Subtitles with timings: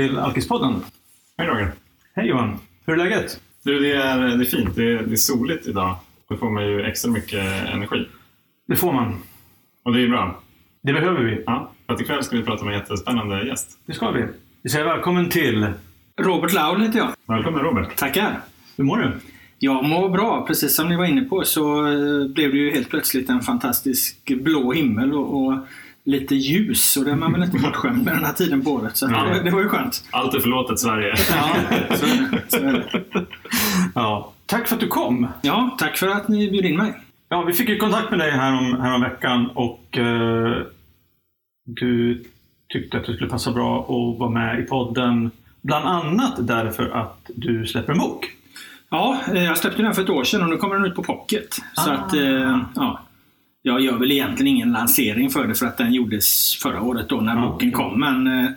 [0.00, 0.74] till Alkispodden.
[1.38, 1.72] Hej Roger.
[2.14, 2.58] Hej Johan.
[2.86, 3.40] Hur är läget?
[3.62, 4.76] Du, det är, det är fint.
[4.76, 5.96] Det är, det är soligt idag.
[6.28, 8.08] Då får man ju extra mycket energi.
[8.66, 9.16] Det får man.
[9.82, 10.40] Och det är bra.
[10.82, 11.42] Det behöver vi.
[11.46, 13.78] Ja, för att ikväll ska vi prata med en jättespännande gäst.
[13.86, 14.26] Det ska vi.
[14.62, 15.66] Vi säger välkommen till...
[16.20, 17.08] Robert Laul heter jag.
[17.26, 17.96] Välkommen Robert.
[17.96, 18.40] Tackar.
[18.76, 19.12] Hur mår du?
[19.58, 20.44] Jag mår bra.
[20.46, 24.32] Precis som ni var inne på så eh, blev det ju helt plötsligt en fantastisk
[24.40, 25.58] blå himmel och, och
[26.04, 26.96] lite ljus.
[26.96, 28.96] Och det är man väl inte bortskämd med den här tiden på året.
[28.96, 29.22] Så Ja.
[29.24, 30.04] det, var- det var ju skönt.
[30.10, 31.14] Allt är förlåtet Sverige.
[31.30, 31.48] Ja,
[31.96, 32.42] så är det.
[32.48, 33.04] Så är det.
[33.94, 34.32] Ja.
[34.46, 35.26] Tack för att du kom.
[35.42, 36.94] ja, tack för att ni bjöd in mig.
[37.28, 40.62] Ja, vi fick ju kontakt med dig här om, här om veckan och eh,
[41.66, 42.24] du
[42.72, 45.30] tyckte att det skulle passa bra att vara med i podden.
[45.62, 48.26] Bland annat därför att du släpper en bok.
[48.90, 51.02] Ja, eh, jag släppte den för ett år sedan och nu kommer den ut på
[51.02, 51.54] pocket.
[51.74, 51.94] Så Ah.
[51.94, 53.00] att, eh, ja.
[53.62, 57.16] Jag gör väl egentligen ingen lansering för det för att den gjordes förra året då
[57.20, 58.00] när boken kom.
[58.00, 58.50] Men eh,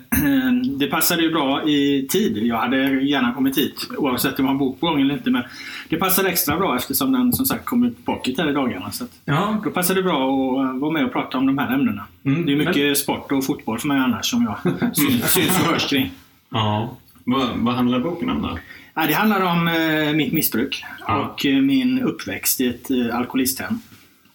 [0.80, 2.38] det passade ju bra i tid.
[2.38, 5.30] Jag hade gärna kommit hit oavsett om det var en bok på gång eller inte.
[5.32, 5.44] Men
[5.90, 8.92] det passade extra bra eftersom den som sagt kom ut pocket här i dagarna.
[8.92, 9.62] Så Ja.
[9.64, 10.16] då passade det bra
[10.62, 12.06] att eh, vara med och prata om de här ämnena.
[12.26, 14.58] Mm, Det är mycket sport och fotboll för mig annars som jag
[14.98, 16.12] syns, syns och hörs kring.
[16.50, 16.98] ja.
[17.24, 18.58] vad, vad handlar boken om då?
[18.96, 21.20] Ja, det handlar om eh, mitt missbruk Ja.
[21.26, 23.80] och eh, min uppväxt i ett eh, alkoholisthem.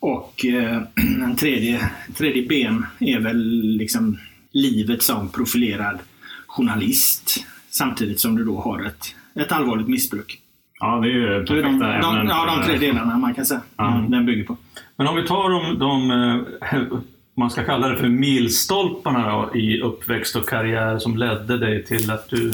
[0.01, 0.83] Och eh,
[1.23, 4.19] en tredje, tredje ben är väl liksom
[4.53, 5.99] livet som profilerad
[6.47, 7.45] journalist.
[7.71, 10.41] Samtidigt som du då har ett, ett allvarligt missbruk.
[10.81, 12.27] Ja, det är ju perfekta de, de, ämnen.
[12.27, 13.99] ja, de tre delarna man kan säga Ja.
[13.99, 14.57] mm, den bygger på.
[14.97, 16.99] Men om vi tar de, de eh,
[17.37, 22.11] man ska kalla det för milstolparna då, i uppväxt och karriär som ledde dig till
[22.11, 22.53] att du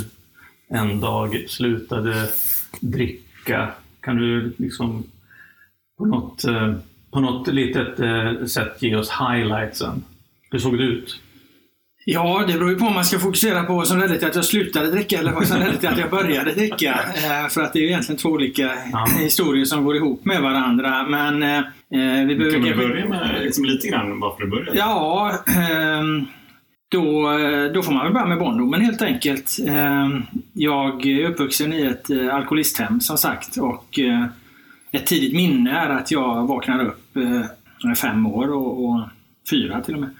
[0.69, 2.29] en dag slutade
[2.81, 3.71] dricka.
[4.01, 5.05] Kan du liksom
[5.99, 6.75] på något, eh,
[7.15, 10.05] på något litet eh, sätt ge oss highlightsen?
[10.51, 11.21] Hur såg det ut?
[12.07, 14.35] Ja, det beror ju på om man ska fokusera på vad som ledde till att
[14.35, 17.01] jag slutade dricka eller vad som ledde till att jag började dricka.
[17.15, 19.07] Eh, För att det är ju egentligen två olika Ja.
[19.19, 21.03] historier som går ihop med varandra.
[21.09, 24.79] Men eh, eh, vi behöver Kan kanske- börja med liksom lite grann varför du började?
[24.79, 26.25] Ja, ehm,
[26.91, 29.57] då, eh, då får man väl börja med barndomen helt enkelt.
[29.69, 30.23] Ehm,
[30.53, 34.25] Jag är uppvuxen i ett eh, alkoholisthem som sagt och eh,
[34.97, 37.45] ett tidigt minne är att jag vaknar upp, eh,
[37.81, 39.01] jag är fem år och, och
[39.51, 40.11] fyra till och med.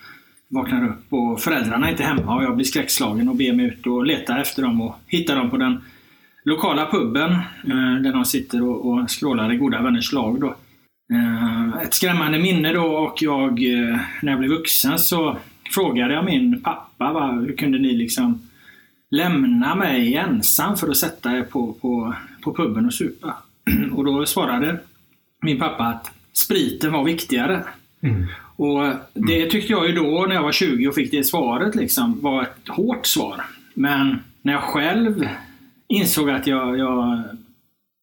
[0.49, 3.87] Vaknar upp och föräldrarna är inte hemma och jag blir skräckslagen och ber mig ut
[3.87, 5.81] och leta efter dem och hittar dem på den
[6.45, 7.33] lokala puben
[7.65, 10.41] eh, där de sitter och, och skrålar i goda vänners lag.
[10.41, 10.55] Då.
[11.15, 15.37] Eh, Ett skrämmande minne då och jag, eh, när jag blev vuxen så
[15.75, 18.49] frågade jag min pappa, va, hur kunde ni liksom
[19.11, 23.35] lämna mig ensam för att sätta er på, på, på puben och supa?
[23.93, 24.79] Och då svarade
[25.43, 27.65] min pappa att spriten var viktigare.
[28.57, 32.21] Och det tyckte jag ju då när jag var 20 och fick det svaret liksom
[32.21, 33.45] var ett hårt svar.
[33.75, 35.29] Men när jag själv
[35.89, 37.23] insåg att jag, jag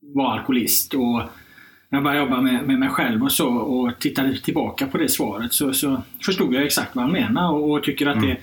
[0.01, 1.21] var alkoholist och
[1.89, 5.09] när jag började jobba med, med mig själv och så och tittade tillbaka på det
[5.09, 8.37] svaret så, så förstod jag exakt vad han menade och, och tycker att det,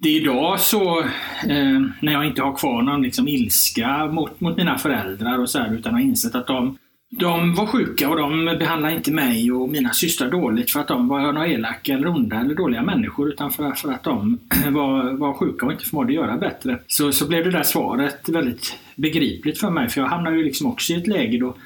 [0.00, 1.00] det är idag så
[1.48, 5.58] eh, när jag inte har kvar någon liksom, ilska mot, mot mina föräldrar och så
[5.58, 6.78] här, utan har insett att de
[7.10, 11.08] de var sjuka och de behandlade inte mig och mina systrar dåligt för att de
[11.08, 14.38] var några elaka eller onda eller dåliga människor utan för, för att de
[14.68, 16.78] var, var sjuka och inte förmådde göra bättre.
[16.86, 20.66] Så, så blev det där svaret väldigt begripligt för mig för jag hamnade ju liksom
[20.66, 21.56] också i ett läge då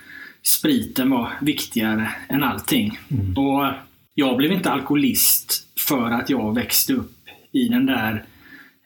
[0.42, 2.98] spriten var viktigare än allting.
[3.36, 3.66] Och
[4.14, 7.21] jag blev inte alkoholist för att jag växte upp
[7.52, 8.24] i den där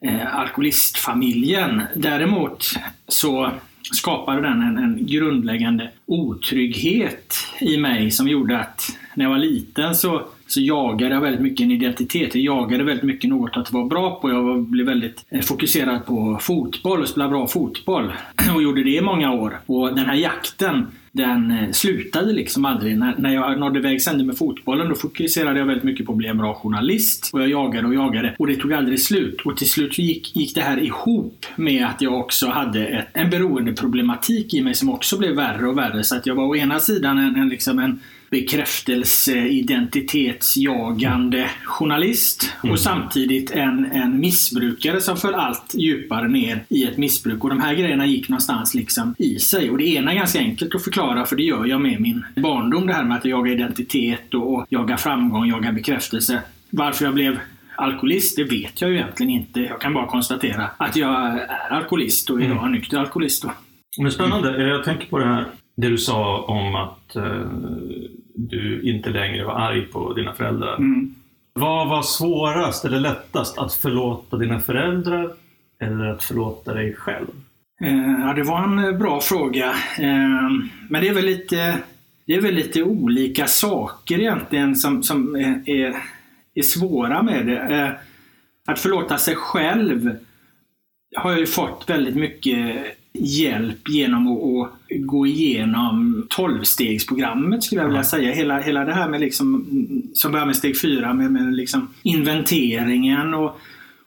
[0.00, 1.82] eh, alkoholistfamiljen.
[1.94, 2.64] Däremot
[3.08, 3.50] så
[3.92, 9.94] skapade den en, en grundläggande otrygghet i mig som gjorde att när jag var liten
[9.94, 12.34] så, så jagade jag väldigt mycket en identitet.
[12.34, 14.30] Jag jagade väldigt mycket något att vara bra på.
[14.30, 18.12] Jag var, blev väldigt eh, fokuserad på fotboll och spela bra fotboll.
[18.54, 19.60] Och gjorde det i många år.
[19.66, 20.86] Och den här jakten
[21.16, 22.98] den eh, slutade liksom aldrig.
[22.98, 26.18] När, när jag nådde vägs ände med fotbollen då fokuserade jag väldigt mycket på att
[26.18, 27.30] bli en bra journalist.
[27.32, 29.40] Och jag jagade och jagade och det tog aldrig slut.
[29.44, 33.30] Och till slut gick, gick det här ihop med att jag också hade ett, en
[33.30, 36.04] beroendeproblematik i mig som också blev värre och värre.
[36.04, 38.00] Så att jag var å ena sidan en, en, liksom en
[38.30, 46.96] bekräftelse, identitetsjagande journalist och samtidigt en, en missbrukare som föll allt djupare ner i ett
[46.96, 47.44] missbruk.
[47.44, 49.70] Och de här grejerna gick någonstans liksom i sig.
[49.70, 52.86] Och det ena är ganska enkelt att förklara för det gör jag med min barndom.
[52.86, 56.42] Det här med att jag jagar identitet och, jagar framgång, jagar bekräftelse.
[56.70, 57.38] Varför jag blev
[57.76, 59.60] alkoholist, det vet jag ju egentligen inte.
[59.60, 63.42] Jag kan bara konstatera att jag är alkoholist och idag är nykter alkoholist.
[63.42, 63.52] Då.
[64.02, 64.68] Men spännande.
[64.68, 65.46] Jag tänker på det här
[65.76, 67.46] det du sa om att eh,
[68.36, 70.76] du inte längre var arg på dina föräldrar.
[70.76, 71.14] Mm.
[71.52, 73.58] Vad var svårast eller lättast?
[73.58, 75.32] Att förlåta dina föräldrar
[75.80, 77.26] eller att förlåta dig själv?
[77.84, 79.70] Eh, ja, det var en eh, bra fråga.
[79.98, 80.50] Eh,
[80.88, 81.78] men det är väl lite,
[82.26, 85.96] det är väl lite olika saker egentligen som, som är, är,
[86.54, 87.98] är svåra med det.
[88.66, 90.16] Att förlåta sig själv
[91.16, 98.04] har jag ju fått väldigt mycket hjälp genom att, gå igenom tolvstegsprogrammet skulle jag vilja
[98.04, 98.32] säga.
[98.32, 99.66] Hela, hela det här med liksom,
[100.14, 103.60] som börjar med steg fyra med, med liksom inventeringen och,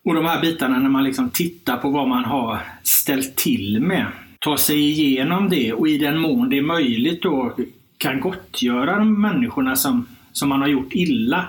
[0.06, 4.06] och de här bitarna när man liksom tittar på vad man har ställt till med.
[4.40, 7.56] Ta sig igenom det och i den mån det är möjligt då
[7.98, 11.46] kan gottgöra de människorna som, som man har gjort illa.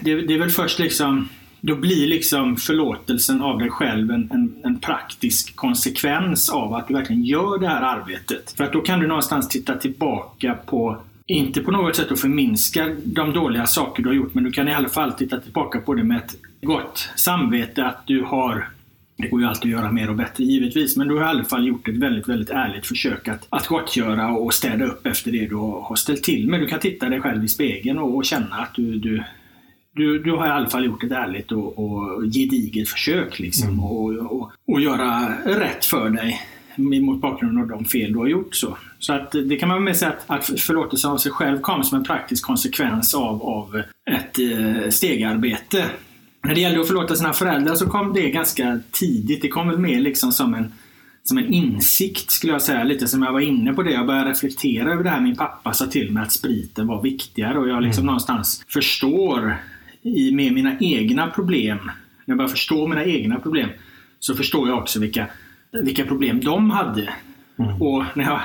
[0.00, 1.28] Det, det är väl först liksom
[1.66, 6.94] då blir liksom förlåtelsen av dig själv en, en, en, praktisk konsekvens av att du
[6.94, 8.54] verkligen gör det här arbetet.
[8.56, 12.96] För att då kan du någonstans titta tillbaka på, inte på något sätt att förminska
[13.04, 15.94] de dåliga saker du har gjort, men du kan i alla fall titta tillbaka på
[15.94, 18.68] det med ett gott samvete att du har
[19.16, 21.44] det går ju alltid att göra mer och bättre givetvis, men du har i alla
[21.44, 25.46] fall gjort ett väldigt, väldigt ärligt försök att, att gottgöra och städa upp efter det
[25.46, 26.60] du har ställt till med.
[26.60, 29.22] Du kan titta dig själv i spegeln och, och känna att du, du,
[29.94, 33.84] du, du har i alla fall gjort ett ärligt och, och gediget försök liksom mm.
[33.84, 36.40] och, och, och göra rätt för dig
[36.76, 38.54] mot bakgrund av de fel du har gjort.
[38.54, 41.84] Så, så att det kan man väl säga att, att förlåtelse av sig själv kom
[41.84, 45.84] som en praktisk konsekvens av, av ett eh, stegarbete.
[46.42, 49.42] När det gällde att förlåta sina föräldrar så kom det ganska tidigt.
[49.42, 50.72] Det kom väl mer liksom som en,
[51.22, 52.84] som en insikt skulle jag säga.
[52.84, 53.92] Lite som jag var inne på det.
[53.92, 55.20] Jag började reflektera över det här.
[55.20, 58.06] Min pappa sa till mig att spriten var viktigare och jag liksom mm.
[58.06, 59.56] någonstans förstår
[60.04, 61.92] i, med mina egna problem, när
[62.24, 63.68] jag börjar förstå mina egna problem,
[64.18, 65.26] så förstår jag också vilka,
[65.72, 67.14] vilka problem de hade.
[67.58, 67.82] Mm.
[67.82, 68.40] Och när jag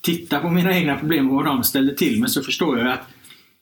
[0.00, 3.08] tittar på mina egna problem och vad de ställde till med så förstår jag att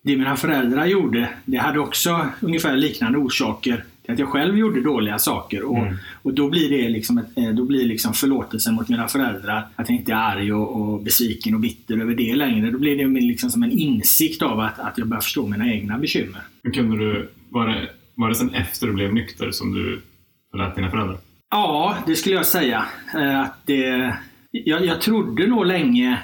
[0.03, 5.19] det mina föräldrar gjorde, det hade också ungefär liknande orsaker att jag själv gjorde dåliga
[5.19, 5.63] saker.
[5.63, 5.97] Och, mm.
[6.23, 9.89] och då blir det liksom, ett, eh, då blir liksom förlåtelsen mot mina föräldrar, att
[9.89, 12.71] jag inte är arg och, och besviken och bitter över det längre.
[12.71, 15.99] Då blir det liksom som en insikt av att, att jag börjar förstå mina egna
[15.99, 16.41] bekymmer.
[16.63, 20.03] Men kunde du, var, det, var det sen efter du blev nykter som du
[20.51, 21.19] förlät dina föräldrar?
[21.51, 22.85] Ja, det skulle jag säga.
[23.15, 24.17] Eh, att det,
[24.51, 26.19] jag, jag trodde nog länge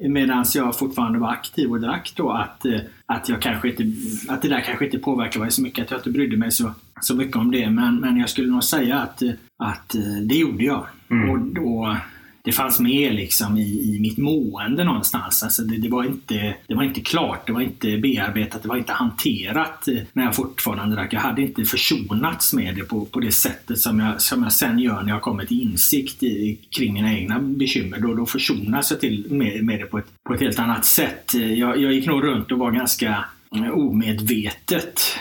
[0.00, 3.84] Medan jag fortfarande var aktiv och drack då att, eh, att, jag kanske inte,
[4.28, 5.84] att det där kanske inte påverkade mig så mycket.
[5.84, 7.70] Att jag inte brydde mig så, så mycket om det.
[7.70, 9.22] Men, men jag skulle nog säga att,
[9.56, 10.86] att eh, det gjorde jag.
[11.10, 11.30] Mm.
[11.30, 11.96] Och då,
[12.42, 15.42] det fanns med liksom i, i mitt mående någonstans.
[15.42, 18.76] Alltså det, det, var inte, det var inte klart, det var inte bearbetat, det var
[18.76, 21.12] inte hanterat eh, när jag fortfarande drack.
[21.12, 24.78] Jag hade inte försonats med det på, på det sättet som jag, som jag sen
[24.78, 27.98] gör när jag kommer till insikt i, kring mina egna bekymmer.
[27.98, 31.34] Då, då försonas jag till med, med det på ett, på ett helt annat sätt.
[31.34, 35.18] Jag, jag gick nog runt och var ganska eh, omedvetet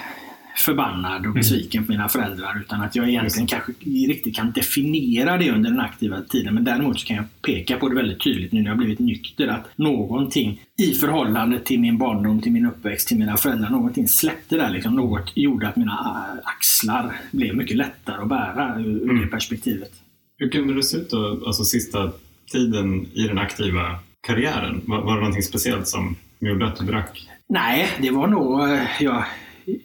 [0.60, 1.34] förbannad och mm.
[1.34, 5.80] besviken på mina föräldrar utan att jag egentligen kanske riktigt kan definiera det under den
[5.80, 6.54] aktiva tiden.
[6.54, 9.48] Men däremot så kan jag peka på det väldigt tydligt nu när jag blivit nykter
[9.48, 14.56] att någonting i förhållande till min barndom, till min uppväxt, till mina föräldrar, någonting släppte
[14.58, 14.70] där.
[14.70, 14.96] Liksom.
[14.96, 19.22] Något gjorde att mina axlar blev mycket lättare att bära ur mm.
[19.22, 19.92] det perspektivet.
[20.38, 22.12] Hur kunde det se ut då, alltså sista
[22.52, 24.82] tiden i den aktiva karriären?
[24.86, 27.28] Var, var det någonting speciellt som gjorde att du drack?
[27.50, 28.78] Nej, det var nog...
[29.00, 29.26] Jag,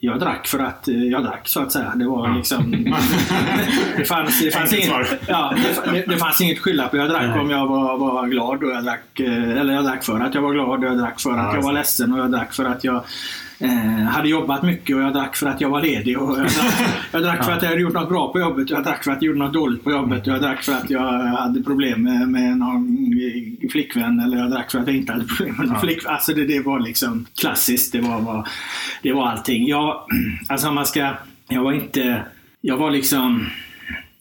[0.01, 1.93] jag drack för att eh, jag drack så att säga.
[1.97, 2.35] Det var ja.
[2.35, 2.73] liksom...
[3.97, 4.91] det, fanns, det, fanns inget,
[5.29, 6.97] ja, det, det fanns inget skylla på.
[6.97, 7.41] Jag drack Nej.
[7.41, 10.43] om jag var, var glad och jag drack, eh, eller jag drack för att jag
[10.43, 12.65] var glad och jag drack för att ja, jag var ledsen och jag drack för
[12.65, 13.05] att jag
[13.59, 16.19] eh, hade jobbat mycket och jag drack för att jag var ledig.
[16.19, 18.77] Och jag drack, jag drack för att jag hade gjort något bra på jobbet och
[18.77, 20.27] jag drack för att jag gjorde något dåligt på jobbet.
[20.27, 22.99] Och jag drack för att jag hade problem med, med någon
[23.73, 25.81] flickvän eller jag drack för att jag inte hade problem med någon ja.
[25.81, 26.13] flickvän.
[26.13, 27.93] Alltså det, det var liksom klassiskt.
[27.93, 28.49] Det var, var,
[29.03, 29.67] det var allting.
[29.67, 30.01] Jag,
[30.49, 31.11] alltså man ska,
[31.49, 32.23] jag var inte,
[32.61, 33.47] jag var liksom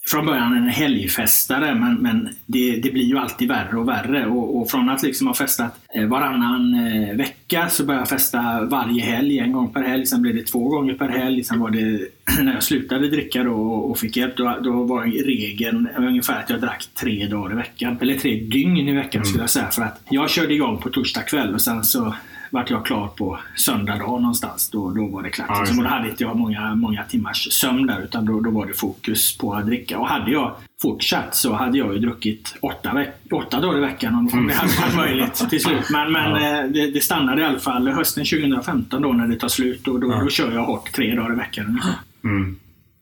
[0.08, 4.26] från början en helgfestare men, men det, det, blir ju alltid värre och värre.
[4.26, 8.62] Och, och från att liksom ha festat eh, varannan eh, vecka så började jag festa
[8.66, 10.06] varje helg, en gång per helg.
[10.06, 11.44] Sen blev det två gånger per helg.
[11.44, 12.08] Sen var det
[12.44, 16.62] när jag slutade dricka då och fick hjälp, då, då var regeln ungefär att jag
[16.62, 17.98] drack tre dagar i veckan.
[18.02, 19.26] Eller tre dygn i veckan mm.
[19.26, 19.68] skulle jag säga.
[19.72, 22.16] För att jag körde igång på torsdag kväll och sen så
[22.54, 24.70] vart jag klar på söndag dag någonstans.
[24.70, 25.48] Då, då var det klart.
[25.50, 28.66] Ja, liksom, då hade inte jag många, många timmars sömn där utan då, då var
[28.66, 30.00] det fokus på att dricka.
[30.00, 34.30] Och hade jag fortsatt så hade jag ju druckit åtta, åtta dagar i veckan om,
[34.34, 35.90] om det hade varit möjligt till slut.
[35.92, 36.64] Men, men ja.
[36.64, 39.88] Eh, det, det, stannade i alla fall hösten 2015 då när det tar slut.
[39.88, 40.20] Och då, ja.
[40.24, 41.82] då kör jag hårt tre dagar i veckan.
[42.24, 42.56] Mm.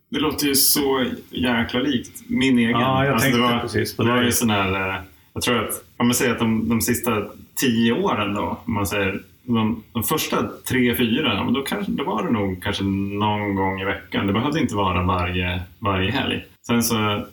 [0.09, 2.71] Det låter ju så jäkla likt min egen.
[2.71, 4.11] Ja, jag alltså, tänkte det var, precis på det.
[4.11, 5.01] Var ju sån här, eh,
[5.33, 7.11] jag tror att, om man säger att de, de sista
[7.55, 12.23] tio åren då, om man säger de, de första tre, fyra, då, kanske, då var
[12.23, 14.27] det nog kanske någon gång i veckan.
[14.27, 16.45] Det behövde inte vara varje, varje helg.
[16.67, 17.25] Sen så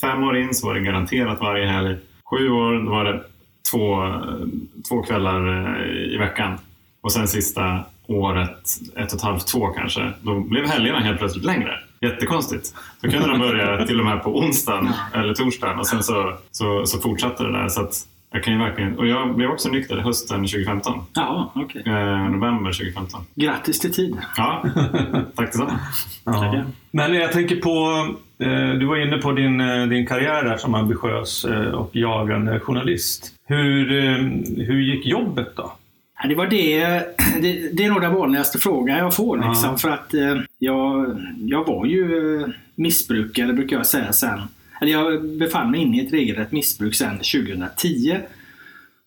[0.00, 1.96] Fem år in så var det garanterat varje helg.
[2.30, 3.22] Sju år då var det
[3.70, 4.12] två,
[4.88, 6.58] två kvällar eh, i veckan.
[7.00, 8.58] Och sen sista året,
[8.96, 11.78] ett och ett halvt, två kanske, då blev helgerna helt plötsligt längre.
[12.00, 12.74] Jättekonstigt.
[13.00, 16.86] Då kunde de börja till och med på onsdagen eller torsdagen och sen så, så,
[16.86, 17.68] så fortsatte det där.
[17.68, 17.94] Så att
[18.36, 21.00] jag kan ju verkligen, och jag blev också nykter hösten 2015.
[21.14, 21.82] Ja, okej.
[21.86, 23.20] Eh, november 2015.
[23.34, 24.16] Grattis till tid.
[24.36, 24.64] Ja,
[25.34, 25.78] tack detsamma.
[26.24, 26.64] Ja.
[26.90, 28.06] Men jag tänker på,
[28.44, 32.60] eh, du var inne på din, eh, din karriär där som ambitiös eh, och jagande
[32.60, 33.32] journalist.
[33.46, 34.14] Hur, eh,
[34.66, 35.72] hur gick jobbet då?
[36.22, 36.78] Ja, det var det,
[37.42, 37.76] det.
[37.76, 39.36] Det är nog den vanligaste frågan jag får.
[39.36, 39.76] Liksom, Ja.
[39.76, 42.42] För att eh, jag, jag var ju
[42.74, 44.40] missbrukare, brukar jag säga sen.
[44.80, 48.18] Jag befann mig inne i ett regelrätt missbruk sen 2010.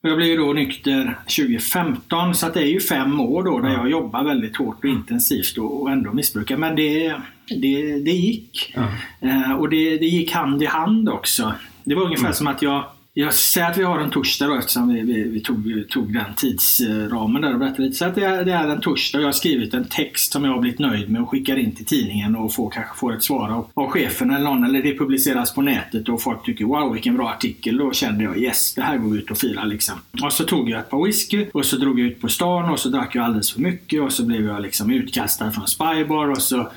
[0.04, 3.70] Och jag blev då nykter 2015, så att det är ju fem år då där
[3.70, 6.58] jag jobbar väldigt hårt och intensivt och, ändå missbrukar.
[6.58, 7.16] Men det,
[7.48, 8.76] det, det gick.
[9.20, 11.54] Eh, och det, det gick hand i hand också.
[11.84, 12.84] Det var ungefär som att jag
[13.20, 16.34] jag säger att vi har en torsdag då eftersom vi, vi, vi tog, tog den
[16.36, 17.96] tidsramen där och berättade lite.
[17.96, 20.46] Så att det är, det är en torsdag och jag har skrivit en text som
[20.46, 23.24] jag har blivit nöjd med och skickar in till tidningen och får, kanske får ett
[23.24, 26.94] svar av, av chefen eller någon eller det publiceras på nätet och folk tycker wow
[26.94, 27.78] vilken bra artikel.
[27.78, 29.96] Då kände jag yes, det här går ut och firar liksom.
[30.24, 32.80] Och så tog jag ett par whisky och så drog jag ut på stan och
[32.80, 36.42] så drack jag alldeles för mycket och så blev jag liksom utkastad från Spybar och
[36.42, 36.58] så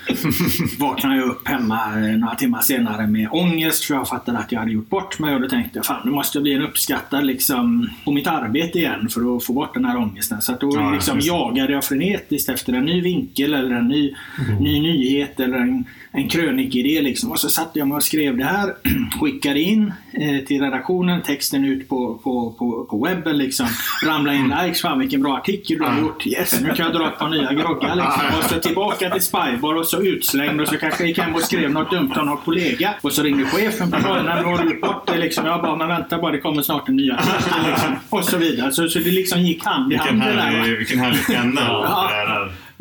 [0.79, 4.59] vaknade jag upp hemma eh, några timmar senare med ångest för jag fattade att jag
[4.61, 7.27] hade gjort bort mig och då tänkte jag fan nu måste jag bli en uppskattad
[7.27, 10.43] liksom på mitt arbete igen för att få bort den här ångesten.
[10.43, 14.15] Så att då Ja, liksom jagade jag frenetiskt efter en ny vinkel eller en ny,
[14.61, 17.31] ny nyhet eller en, en krönikidé liksom.
[17.31, 18.75] Och så satte jag mig och skrev det här,
[19.21, 23.67] skickade in eh, till redaktionen, texten ut på, på, på, på webben liksom.
[24.07, 26.27] Ramlade in likes, fan vilken bra artikel du har gjort.
[26.27, 28.39] Yes, nu kan jag dra ett par nya groggar liksom.
[28.39, 31.43] Och så tillbaka till Spybar och så utslängd och så kanske jag gick hem och
[31.43, 32.95] skrev något dumt till någon kollega.
[33.01, 35.47] Och så ringde chefen på morgonen och gjort bort det liksom.
[35.47, 37.97] Jag bara, men vänta bara, det kommer snart en ny artikel liksom.
[38.11, 38.73] Och så vidare.
[38.73, 40.43] Så, så det liksom gick hand i Vilken hand va.
[40.43, 41.65] härlig, vilken härlig pendel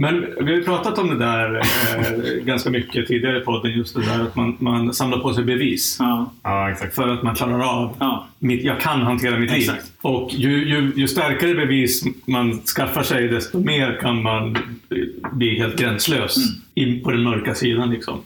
[0.01, 4.01] Men vi har pratat om det där eh, ganska mycket tidigare i podden, just det
[4.01, 5.97] där att man, man samlar på sig bevis.
[5.99, 6.95] Ja, Ja, exakt.
[6.95, 8.27] För att man klarar av, ja.
[8.39, 9.59] mitt, jag kan hantera mitt liv.
[9.61, 9.91] Exakt.
[10.01, 14.57] Och ju, ju, ju starkare bevis man skaffar sig, desto mer kan man
[15.31, 16.35] bli helt gränslös
[16.73, 17.89] in på den mörka sidan.
[17.89, 18.21] Liksom.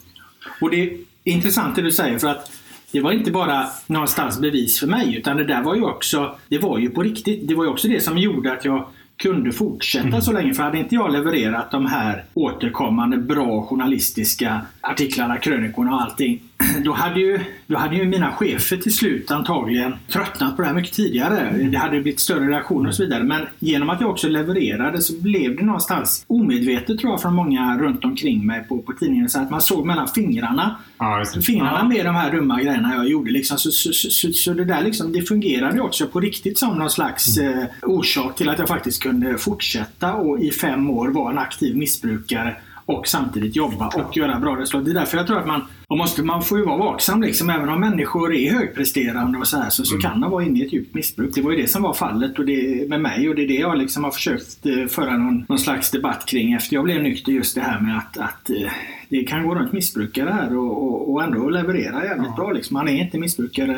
[0.61, 2.51] Och det är intressant det du säger för att
[2.91, 6.57] det var inte bara någonstans bevis för mig utan det där var ju också, det
[6.57, 7.47] var ju på riktigt.
[7.47, 10.53] Det var ju också det som gjorde att jag kunde fortsätta så länge.
[10.53, 16.41] För hade inte jag levererat de här återkommande bra journalistiska artiklarna, krönikorna och allting.
[16.83, 20.75] Då hade, ju, då hade ju mina chefer till slut antagligen tröttnat på det här
[20.75, 21.57] mycket tidigare.
[21.71, 23.23] Det hade blivit större reaktioner och så vidare.
[23.23, 27.77] Men genom att jag också levererade så blev det någonstans omedvetet tror jag från många
[27.77, 29.29] runt omkring mig på, på tidningen.
[29.29, 33.31] Så att man såg mellan fingrarna Ja, fingrarna med de här dumma grejerna jag gjorde.
[33.31, 33.57] Liksom.
[33.57, 37.37] Så, så, så, så, det där liksom, det fungerade också på riktigt som någon slags
[37.37, 41.77] eh, orsak till att jag faktiskt kunde fortsätta och i fem år vara en aktiv
[41.77, 44.85] missbrukare och samtidigt jobba och göra bra resultat.
[44.85, 47.21] Det är därför jag tror att man, man, måste, man får ju vara vaksam.
[47.21, 47.49] Liksom.
[47.49, 50.65] Även om människor är högpresterande och så här så, så kan de vara inne i
[50.65, 51.35] ett djupt missbruk.
[51.35, 53.53] Det var ju det som var fallet och det, med mig och det är det
[53.53, 57.31] jag liksom har försökt eh, föra någon, någon slags debatt kring efter jag blev nykter.
[57.31, 58.71] Just det här med att, att eh,
[59.09, 62.51] det kan gå runt missbrukare här och, och, och ändå leverera jävligt bra.
[62.51, 62.73] Liksom.
[62.73, 63.73] Man är inte missbrukare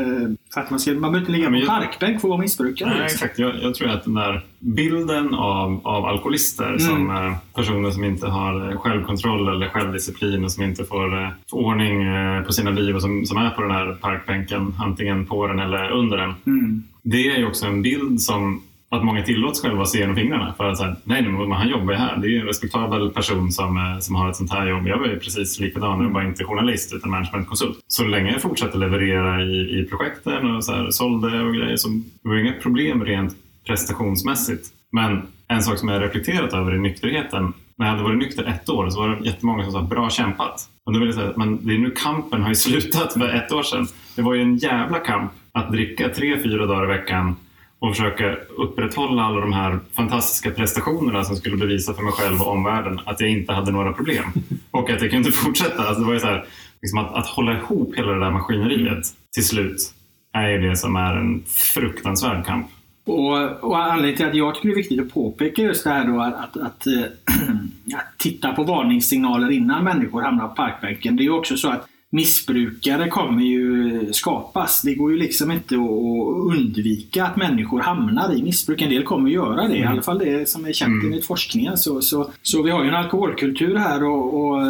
[0.53, 0.91] för att man ska...
[0.91, 2.89] Man behöver inte ligga Ja, på jag- parkbänk för att vara missbrukare.
[2.89, 3.15] Nej, liksom.
[3.15, 3.39] exakt.
[3.39, 8.27] Jag, jag tror att den där bilden av, av alkoholister som eh, personer som inte
[8.27, 12.05] har eh, självkontroll eller självdisciplin och som inte får, eh, ordning
[12.45, 15.91] på sina liv och som, som är på den här parkbänken, antingen på den eller
[15.91, 16.33] under den.
[16.45, 16.83] Mm.
[17.03, 20.53] Det är ju också en bild som att många tillåts själva se genom fingrarna.
[20.57, 22.17] För att säga, nej, nej, men han jobbar ju här.
[22.17, 24.87] Det är ju en respektabel person som, eh, som har ett sånt här jobb.
[24.87, 26.01] Jag var ju precis likadan.
[26.01, 27.79] Jag var inte journalist utan managementkonsult.
[27.87, 31.87] Så länge jag fortsatte leverera i, i projekten och så här, sålde och grejer så
[31.89, 34.67] det var ju inga problem rent prestationsmässigt.
[34.91, 37.53] Men en sak som jag reflekterat över i nykterheten.
[37.75, 40.69] När jag hade varit nykter ett år så var det jättemånga som sa bra kämpat.
[40.85, 43.51] Och då vill jag säga men det är nu kampen har ju slutat för ett
[43.51, 43.87] år sedan.
[44.15, 47.35] Det var ju en jävla kamp att dricka tre, fyra dagar i veckan
[47.79, 52.51] och försöka upprätthålla alla de här fantastiska prestationerna som skulle bevisa för mig själv och
[52.51, 54.25] omvärlden att jag inte hade några problem.
[54.71, 55.83] Och att jag kunde fortsätta.
[55.83, 56.45] Alltså det var ju så här,
[56.81, 59.93] liksom att, att hålla ihop hela det där maskineriet till slut
[60.33, 61.43] är ju det som är en
[61.73, 62.67] fruktansvärd kamp.
[63.05, 66.07] Och, och anledningen till att jag tycker det är viktigt att påpeka just det här
[66.07, 67.03] då att, att, att, eh,
[67.97, 71.15] att titta på varningssignaler innan människor hamnar på parkbänken.
[71.15, 74.81] Det är ju också så att missbrukare kommer ju skapas.
[74.81, 78.81] Det går ju liksom inte att undvika att människor hamnar i missbruk.
[78.81, 79.83] En del kommer göra det, mm.
[79.83, 81.05] i alla fall det som är känt mm.
[81.05, 81.77] enligt forskningen.
[81.77, 84.61] Så, så, så vi har ju en alkoholkultur här och, och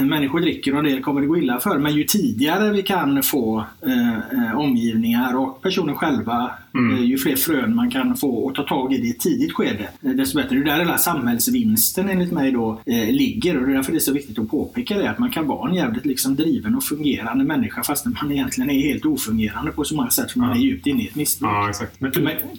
[0.00, 1.78] människor dricker och en del kommer det gå illa för.
[1.78, 6.96] Men ju tidigare vi kan få eh, eh omgivningar och personer själva, mm.
[6.96, 9.52] eh, ju fler frön man kan få och ta tag i det i ett tidigt
[9.52, 10.56] skede, eh, desto bättre.
[10.56, 13.98] Det är där hela samhällsvinsten enligt mig då eh, ligger och det är därför det
[13.98, 16.84] är så viktigt att påpeka det, att man kan vara en jävligt liksom driven och
[16.84, 20.60] fungerande människa fastän man egentligen är helt ofungerande på så många sätt för man är
[20.60, 21.50] djupt inne i ett missbruk.
[21.50, 22.00] Ja, exakt.
[22.00, 22.12] Men,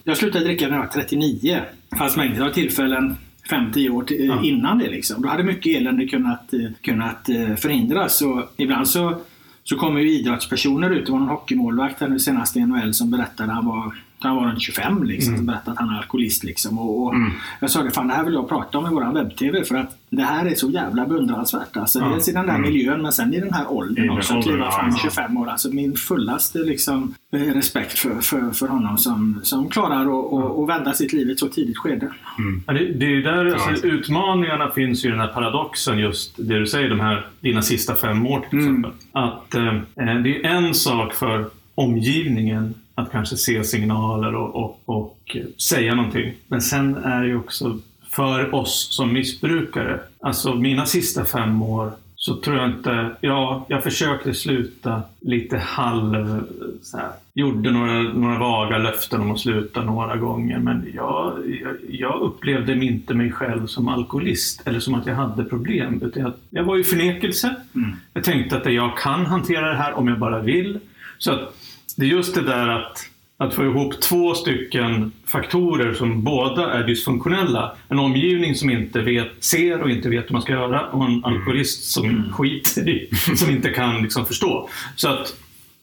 [0.03, 1.61] jag slutade dricka när jag var 39.
[1.97, 3.15] Fanns mängder av tillfällen
[3.49, 4.43] 5-10 år ja.
[4.43, 4.89] innan det.
[4.89, 5.21] Liksom.
[5.21, 7.25] Då hade mycket elände kunnat, eh, kunnat
[7.57, 8.17] förhindras.
[8.17, 9.21] Så ibland så,
[9.63, 11.05] så kommer ju idrottspersoner ut.
[11.05, 14.45] Det var någon hockeymålvakt här nu senast i NHL som berättade, han var han var
[14.45, 15.37] runt 25 liksom, mm.
[15.37, 16.43] som berättade att han är alkoholist.
[16.43, 16.79] Liksom.
[16.79, 17.31] Och, och mm.
[17.59, 19.97] Jag sa det, fan det här vill jag prata om i våran webb-tv för att
[20.09, 21.77] det här är så jävla beundransvärt.
[21.77, 22.09] Alltså, ja.
[22.09, 22.71] Dels i den där mm.
[22.71, 24.37] miljön men sen i den här åldern också.
[24.37, 25.49] Att kliva fram 25 år.
[25.49, 30.67] Alltså, min fullaste liksom, eh, respekt för, för, för honom som, som klarar att mm.
[30.67, 32.11] vända sitt liv i ett så tidigt skede.
[32.37, 32.63] Mm.
[32.67, 36.59] Ja, det, det är där alltså, utmaningarna finns ju i den här paradoxen just det
[36.59, 38.69] du säger, de här dina sista fem år till mm.
[38.69, 38.91] exempel.
[39.11, 44.81] Att eh, eh, det är en sak för omgivningen att kanske se signaler och, och,
[44.85, 46.33] och säga någonting.
[46.47, 51.91] Men sen är det ju också för oss som missbrukare, alltså mina sista fem år
[52.15, 56.43] så tror jag inte, ja, jag försökte sluta lite halv,
[56.81, 61.75] så här, gjorde några, några vaga löften om att sluta några gånger, men jag, jag,
[61.89, 66.01] jag upplevde inte mig själv som alkoholist eller som att jag hade problem.
[66.03, 67.55] Utan jag, jag var i förnekelse.
[67.75, 67.95] Mm.
[68.13, 70.79] Jag tänkte att jag kan hantera det här om jag bara vill.
[71.17, 71.53] Så att
[71.97, 76.83] det är just det där att, att få ihop två stycken faktorer som båda är
[76.83, 77.75] dysfunktionella.
[77.89, 81.11] En omgivning som inte vet, ser och inte vet hur man ska göra och en
[81.11, 81.23] mm.
[81.23, 82.33] alkoholist som mm.
[82.33, 84.69] skiter i, som inte kan liksom förstå.
[84.95, 85.33] Så att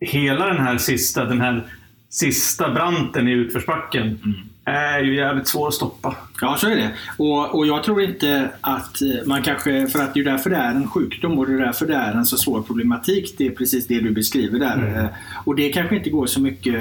[0.01, 1.65] hela den här sista, den här
[2.09, 6.17] sista branten i utförsbacken mm är ju jävligt svår att stoppa.
[6.41, 6.91] Ja, så är det.
[7.17, 10.75] Och, och jag tror inte att man kanske, för att det är därför det är
[10.75, 13.35] en sjukdom och det är därför det är en så svår problematik.
[13.39, 14.75] Det är precis det du beskriver där.
[14.75, 15.05] Mm.
[15.05, 15.11] Eh,
[15.45, 16.75] och det kanske inte går så mycket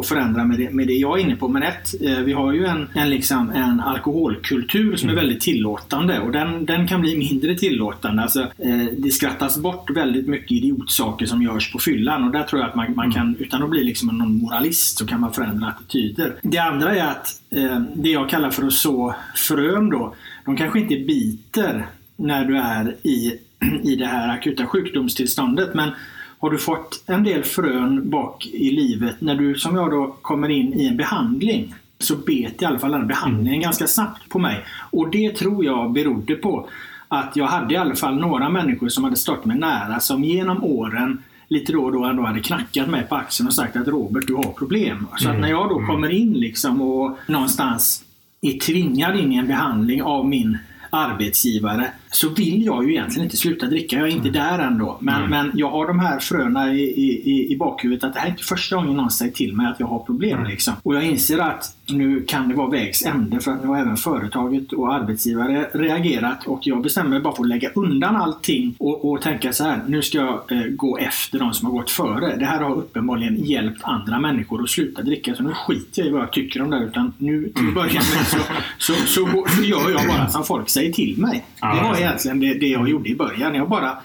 [0.00, 1.48] att förändra med det, med det jag är inne på.
[1.48, 5.18] Men ett, eh, vi har ju en, en, liksom, en alkoholkultur som mm.
[5.18, 8.22] är väldigt tillåtande och den, den kan bli mindre tillåtande.
[8.22, 12.60] Alltså, eh, det skrattas bort väldigt mycket idiotsaker som görs på fyllan och där tror
[12.60, 13.14] jag att man, man mm.
[13.14, 16.34] kan, utan att bli liksom någon moralist, så kan man förändra attityder.
[16.42, 20.80] Det andra är att eh, det jag kallar för att så frön då, de kanske
[20.80, 23.38] inte biter när du är i,
[23.82, 25.74] i det här akuta sjukdomstillståndet.
[25.74, 25.90] Men
[26.38, 30.48] har du fått en del frön bak i livet när du som jag då kommer
[30.48, 33.60] in i en behandling så bet i alla fall den behandlingen mm.
[33.60, 34.64] ganska snabbt på mig.
[34.90, 36.68] Och det tror jag berodde på
[37.08, 40.64] att jag hade i alla fall några människor som hade stått mig nära som genom
[40.64, 44.26] åren lite då och då ändå hade knackat mig på axeln och sagt att Robert,
[44.26, 45.06] du har problem.
[45.16, 45.90] Så att när jag då mm.
[45.90, 48.03] kommer in liksom och någonstans
[48.44, 50.58] är tvingad in i en behandling av min
[50.90, 53.96] arbetsgivare så vill jag ju egentligen inte sluta dricka.
[53.96, 54.40] Jag är inte mm.
[54.40, 54.98] där ändå.
[55.00, 55.30] Men, mm.
[55.30, 58.44] men jag har de här fröna i, i, i bakhuvudet att det här är inte
[58.44, 60.38] första gången någon säger till mig att jag har problem.
[60.38, 60.50] Mm.
[60.50, 60.74] Liksom.
[60.82, 63.96] Och jag inser att nu kan det vara vägs ände för att nu har även
[63.96, 69.10] företaget och arbetsgivare reagerat och jag bestämmer mig bara för att lägga undan allting och,
[69.10, 69.82] och tänka så här.
[69.86, 72.36] Nu ska jag eh, gå efter de som har gått före.
[72.36, 76.10] Det här har uppenbarligen hjälpt andra människor att sluta dricka så nu skiter jag i
[76.10, 77.74] vad jag tycker om det utan nu till mm.
[77.74, 78.38] början så,
[78.78, 81.44] så, så, så, gör jag bara som folk säger till mig.
[81.60, 83.54] Det var egentligen det, det jag gjorde i början.
[83.54, 83.98] Jag bara,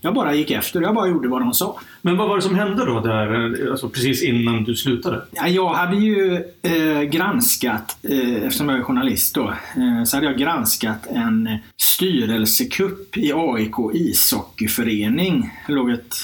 [0.00, 0.80] jag bara gick efter.
[0.80, 1.80] Jag bara gjorde vad de sa.
[2.02, 5.22] Men vad var det som hände då där, alltså precis innan du slutade?
[5.32, 10.26] Ja, jag hade ju eh, granskat, eh, eftersom jag är journalist då, eh, så hade
[10.26, 15.50] jag granskat en styrelsekupp i AIK ishockeyförening.
[15.66, 16.16] Det låg ett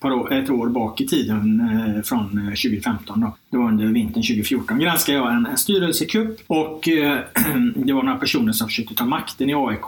[0.00, 3.20] par ett år bak i tiden eh, från 2015.
[3.20, 3.36] Då.
[3.50, 4.78] Det var under vintern 2014.
[4.78, 7.18] granskade jag en, en styrelsekupp och eh,
[7.76, 9.84] det var några personer som försökte ta makten i AIK.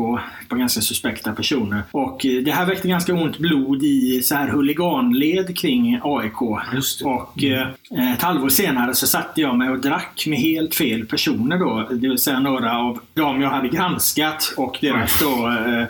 [0.48, 1.82] På ganska suspekta personer.
[1.90, 6.42] Och eh, det här väckte ganska ont blod i så här huliganled kring AIK.
[7.04, 7.68] Och eh,
[8.14, 11.88] ett halvår senare så satte jag mig och drack med helt fel personer då.
[11.90, 15.86] Det vill säga några av dem jag hade granskat och deras då eh, Eh,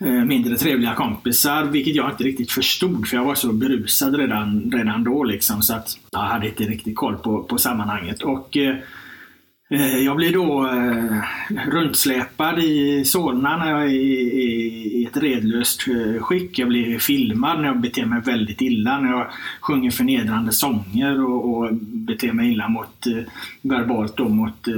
[0.00, 5.04] mindre trevliga kompisar, vilket jag inte riktigt förstod för jag var så berusad redan, redan
[5.04, 5.24] då.
[5.24, 8.22] Liksom, så att jag hade inte riktigt koll på, på sammanhanget.
[8.22, 8.76] Och eh,
[9.70, 11.22] eh Jag blir då eh,
[11.70, 16.58] runtsläpad i Solna när jag i, i, ett redlöst eh, skick.
[16.58, 19.26] Jag blir filmad när jag beter mig väldigt illa, när jag
[19.60, 23.22] sjunger förnedrande sånger och, och beter mig illa mot, eh,
[23.62, 24.68] verbalt då, mot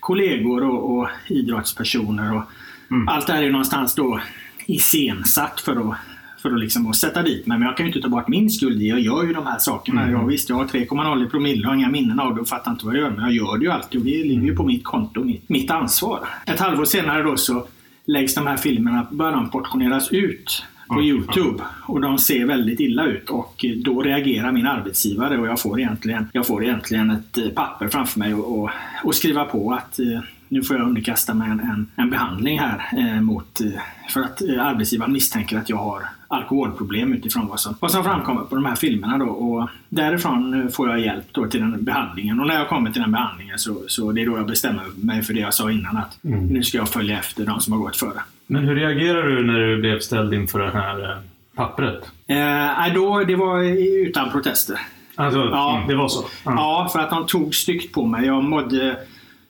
[0.00, 2.36] kollegor och, och idrottspersoner.
[2.36, 2.42] Och,
[2.90, 3.08] mm.
[3.08, 4.20] Allt det här är någonstans då
[4.66, 5.96] iscensatt för att,
[6.42, 7.58] för att, liksom, att sätta dit mig.
[7.58, 8.88] Men jag kan ju inte ta bort min skuld i.
[8.88, 10.02] Jag gör ju de här sakerna.
[10.02, 10.12] Mm.
[10.12, 12.86] Jag, visst, jag har 3,0 i promille och inga minnen av det och fattar inte
[12.86, 13.10] vad jag gör.
[13.10, 15.70] Men jag gör det ju alltid och det ligger ju på mitt konto, mitt, mitt
[15.70, 16.28] ansvar.
[16.46, 17.66] Ett halvår senare då så
[18.04, 21.06] läggs de här filmerna, börjar de portioneras ut på Mm.
[21.06, 25.80] Youtube och de ser väldigt illa ut och då reagerar min arbetsgivare och jag får
[25.80, 28.70] egentligen, jag får egentligen ett eh, papper framför mig och, och,
[29.04, 30.20] och skriva på att eh,
[30.54, 33.66] nu får jag underkasta mig en, en, en behandling här eh, mot, eh,
[34.10, 38.42] för att eh, arbetsgivaren misstänker att jag har alkoholproblem utifrån vad som, vad som framkommer
[38.42, 39.18] på de här filmerna.
[39.18, 39.24] Då.
[39.26, 43.02] Och därifrån eh, får jag hjälp då till den behandlingen och när jag kommer till
[43.02, 45.96] den behandlingen så, så det är då jag bestämmer mig för det jag sa innan
[45.96, 48.20] att nu ska jag följa efter de som har gått före.
[48.46, 51.16] Men hur reagerar du när du blev ställd inför det här eh,
[51.54, 52.02] pappret?
[52.26, 53.62] Eh, då, det var
[54.06, 54.78] utan protester.
[55.16, 55.84] Alltså, Ja.
[55.88, 56.24] det var så?
[56.44, 58.26] Ja, för att de tog styggt på mig.
[58.26, 58.96] Jag mådde...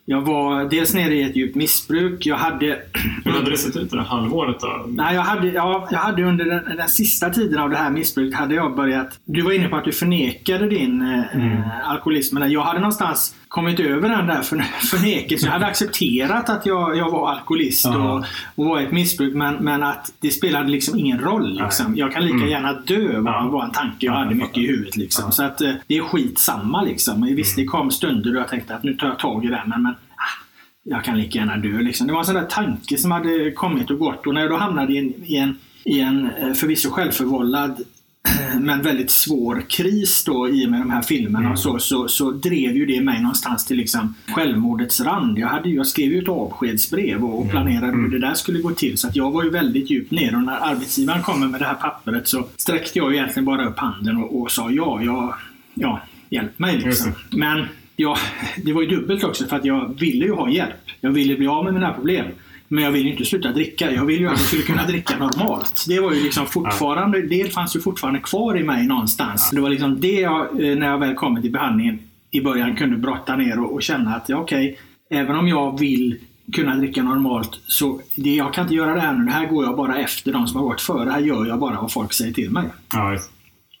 [0.07, 2.25] Jag var dels nere i ett djupt missbruk.
[2.25, 2.79] Jag hade...
[3.25, 4.85] Hur hade det sett ut det där halvåret då?
[4.87, 8.39] Nej, jag hade, ja, jag hade under den, den sista tiden av det här missbruket
[8.39, 9.19] hade jag börjat...
[9.25, 12.39] Du var inne på att du förnekade din eh, alkoholism.
[12.39, 15.47] Men jag hade någonstans kommit över den där för, förnekelsen.
[15.47, 18.13] Jag hade accepterat att jag, jag var alkoholist Ja.
[18.13, 19.33] och, och var ett missbruk.
[19.35, 21.61] Men, men att det spelade liksom ingen roll.
[21.63, 21.95] Liksom.
[21.95, 24.97] Jag kan lika gärna dö var, var en tanke jag Ja, hade mycket i huvudet.
[24.97, 25.31] Liksom.
[25.31, 27.21] Så att eh, det är skitsamma liksom.
[27.35, 29.63] Visst, det kom stunder då jag tänkte att nu tar jag tag i det.
[29.65, 30.43] Men, men ah,
[30.83, 31.81] jag kan lika gärna dö.
[31.81, 32.07] Liksom.
[32.07, 34.27] Det var en sån där tanke som hade kommit och gått.
[34.27, 37.83] Och när jag då hamnade i en, i en, i en eh, förvisso självförvållad
[38.59, 42.31] men väldigt svår kris då i och med de här filmerna och så, så, så
[42.31, 45.39] drev ju det mig någonstans till liksom självmordets rand.
[45.39, 48.71] Jag, hade jag skrev ju ett avskedsbrev och, och planerade hur det där skulle gå
[48.71, 48.97] till.
[48.97, 51.73] Så att jag var ju väldigt djupt ner och när arbetsgivaren kommer med det här
[51.73, 55.37] pappret så sträckte jag ju egentligen bara upp handen och, och sa ja, ja,
[55.73, 57.11] ja, hjälp mig liksom.
[57.29, 58.17] Men ja,
[58.63, 60.75] det var ju dubbelt också för att jag ville ju ha hjälp.
[61.01, 62.25] Jag ville bli av med mina problem.
[62.67, 63.91] Men jag ville ju inte sluta dricka.
[63.91, 65.85] Jag ville ju att jag skulle kunna dricka normalt.
[65.87, 69.49] Det var ju liksom fortfarande, det fanns ju fortfarande kvar i mig någonstans.
[69.51, 71.99] Det var liksom det jag, eh, när jag väl kom till behandlingen
[72.31, 76.19] i början kunde brotta ner och, och känna att ja, okej, även om jag vill
[76.53, 79.25] kunna dricka normalt så det, jag kan inte göra det här nu.
[79.25, 81.09] Det här går jag bara efter de som har gått före.
[81.09, 82.65] Här gör jag bara vad folk säger till mig.
[82.93, 83.17] Ja.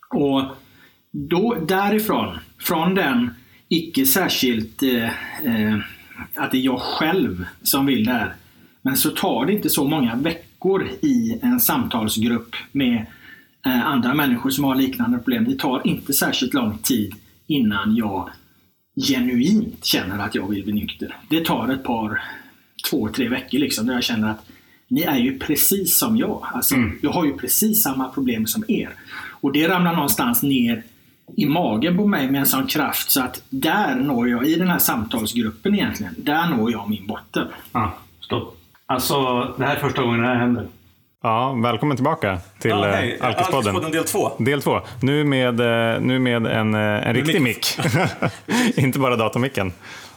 [0.09, 0.41] Och
[1.11, 3.29] då därifrån, från den
[3.69, 5.77] icke särskilt eh, eh,
[6.35, 8.33] att det är jag själv som vill det här.
[8.85, 13.05] Men så tar det inte så många veckor i en samtalsgrupp med
[13.65, 15.45] eh, andra människor som har liknande problem.
[15.45, 17.13] Det tar inte särskilt lång tid
[17.47, 18.29] innan jag
[19.07, 21.17] genuint känner att jag vill bli nykter.
[21.29, 22.21] Det tar ett par,
[22.89, 24.45] två, tre veckor liksom där jag känner att
[24.87, 26.47] ni är ju precis som jag.
[26.53, 28.93] Alltså, Jag har ju precis samma problem som er.
[29.41, 30.83] Och det ramlar någonstans ner
[31.35, 34.67] i magen på mig med en sån kraft så att där når jag, i den
[34.67, 37.47] här samtalsgruppen egentligen, där når jag min botten.
[37.71, 38.61] Ja, stopp.
[38.87, 40.67] Alltså, det här är första gången det här händer.
[41.23, 43.19] Ja, välkommen tillbaka till Ja, hej.
[43.21, 43.57] Alkispodden.
[43.57, 44.31] Alkispodden del två.
[44.39, 44.81] Del två.
[45.01, 47.77] Nu med, eh, nu med en, eh, en riktig mick.
[48.45, 48.77] mick.
[48.77, 49.73] Inte bara datormicken.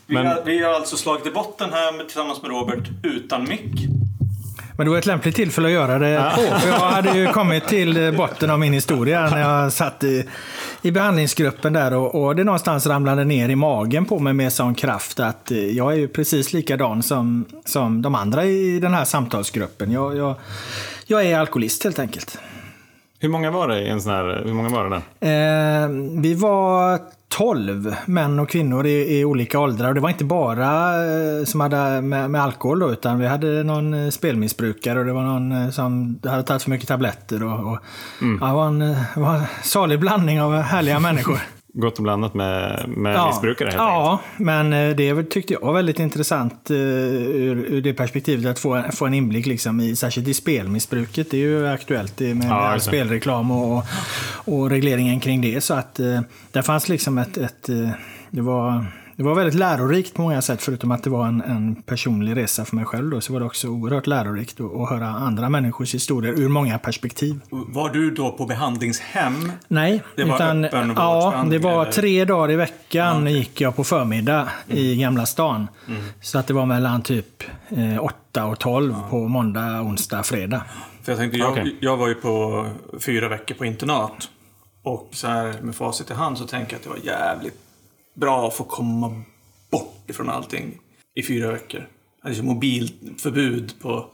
[0.07, 3.49] Vi, Men har, vi har alltså slagit i botten här med, tillsammans med Robert utan
[3.49, 3.87] mick.
[4.79, 6.59] Men det var ett lämpligt tillfälle att göra det på.
[6.59, 10.25] För jag hade ju kommit till botten av min historia när jag satt i,
[10.83, 14.75] i behandlingsgruppen där och, och det någonstans ramlade ner i magen på mig med sån
[14.75, 19.05] kraft att eh, jag är ju precis likadan som, som de andra i den här
[19.05, 19.93] samtalsgruppen.
[19.93, 20.35] Jag, jag,
[21.07, 22.39] jag är alkoholist helt enkelt.
[23.19, 25.83] hur många var det i en sån här, hur många var det där?
[25.83, 25.89] Eh,
[26.21, 29.89] vi var 12 män och kvinnor i, i olika åldrar.
[29.89, 33.63] Och det var inte bara eh, som hade med, med alkohol då, utan vi hade
[33.63, 37.43] någon eh, spelmissbrukare och det var någon eh, som hade tagit för mycket tabletter.
[37.43, 37.79] Och, och,
[38.41, 41.41] ja, det, var en, det var en salig blandning av härliga människor.
[41.81, 43.95] Gott och blandat med, med missbrukare helt enkelt.
[43.95, 48.59] Ja, men eh, det tyckte jag var väldigt intressant eh, ur, ur det perspektivet att
[48.59, 51.31] få, få en inblick liksom i, särskilt i spelmissbruket.
[51.31, 52.81] Det är ju aktuellt det med, Ja, det.
[52.81, 53.85] spelreklam och,
[54.45, 55.61] och regleringen kring det.
[55.61, 56.21] Så att eh,
[56.53, 57.71] där fanns liksom ett, ett
[58.31, 58.87] det var
[59.19, 62.65] det var väldigt lärorikt på många sätt, förutom att det var en, en personlig resa
[62.65, 63.11] för mig själv.
[63.11, 66.79] Då, så var det också oerhört lärorikt att, att höra andra människors historier ur många
[66.79, 67.41] perspektiv.
[67.51, 69.53] Var du då på behandlingshem?
[69.69, 71.93] Nej, Det var utan, öppen ja, det var eller?
[71.93, 75.69] tre dagar i veckan gick jag på förmiddag i Gamla stan.
[76.21, 80.63] Så att det var mellan typ eh, 8 och 12 på måndag, onsdag, fredag.
[81.03, 81.77] För jag tänkte, jag, Okej.
[81.81, 82.67] jag var ju på
[83.01, 84.29] fyra veckor på internat.
[84.83, 87.55] Och så här med facit i hand så tänker jag att det var jävligt
[88.21, 89.23] bra att få komma
[89.71, 90.79] bort ifrån allting
[91.15, 91.87] i fyra veckor.
[92.23, 94.07] Jag ju mobilförbud på,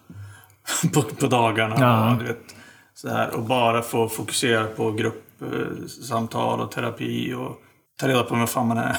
[0.94, 1.76] på, på dagarna.
[1.78, 2.16] Ja.
[2.16, 2.54] Och, vet,
[2.94, 7.60] så här, och bara få fokusera på gruppsamtal och terapi och
[8.00, 8.96] ta reda på vem fan man är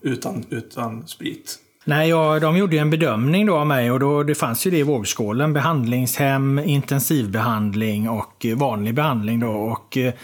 [0.00, 1.58] utan, utan sprit.
[1.84, 4.70] Nej, ja, de gjorde ju en bedömning då av mig och då, det fanns ju
[4.70, 5.52] det i vågskålen.
[5.52, 9.40] Behandlingshem, intensivbehandling och eh, vanlig behandling.
[9.40, 9.50] Då.
[9.50, 10.14] Och, eh,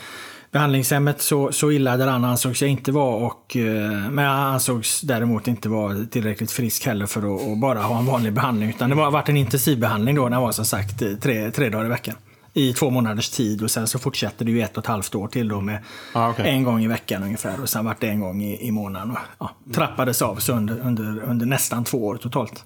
[0.57, 3.27] behandlingshemmet så, så illa däran ansågs jag inte vara.
[3.27, 7.83] Och, eh, men jag ansågs däremot inte vara tillräckligt frisk heller för att, att bara
[7.83, 8.69] ha en vanlig behandling.
[8.69, 11.69] Utan det har varit en intensivbehandling då, när jag var som sagt eh, tre, tre
[11.69, 12.15] dagar i veckan.
[12.53, 15.29] I två månaders tid och sen så fortsatte det ju ett och ett halvt år
[15.29, 15.79] till då med
[16.13, 16.49] Ah, okej.
[16.49, 17.61] en gång i veckan ungefär.
[17.63, 19.11] Och sen vart det en gång i, i månaden.
[19.11, 22.65] Och, ja, trappades av så under, under, under nästan två år totalt.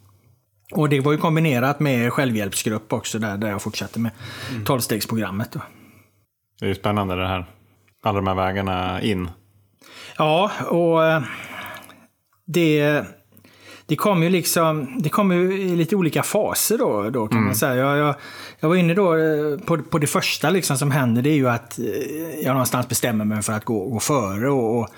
[0.72, 4.10] Och det var ju kombinerat med självhjälpsgrupp också där, där jag fortsatte med
[4.66, 5.52] tolvstegsprogrammet.
[5.52, 5.60] Då.
[6.60, 7.46] Det är ju spännande det här.
[8.02, 9.30] Alla de här vägarna in.
[10.18, 11.22] Ja, och eh,
[12.46, 13.04] det,
[13.86, 17.54] det kom ju liksom, det kom ju i lite olika faser då, då kan man
[17.54, 17.74] säga.
[17.74, 18.14] Jag, jag,
[18.60, 21.48] jag var inne då eh, på, på det första liksom som händer, det är ju
[21.48, 21.84] att eh,
[22.44, 24.88] jag någonstans bestämmer mig för att gå, gå före och, och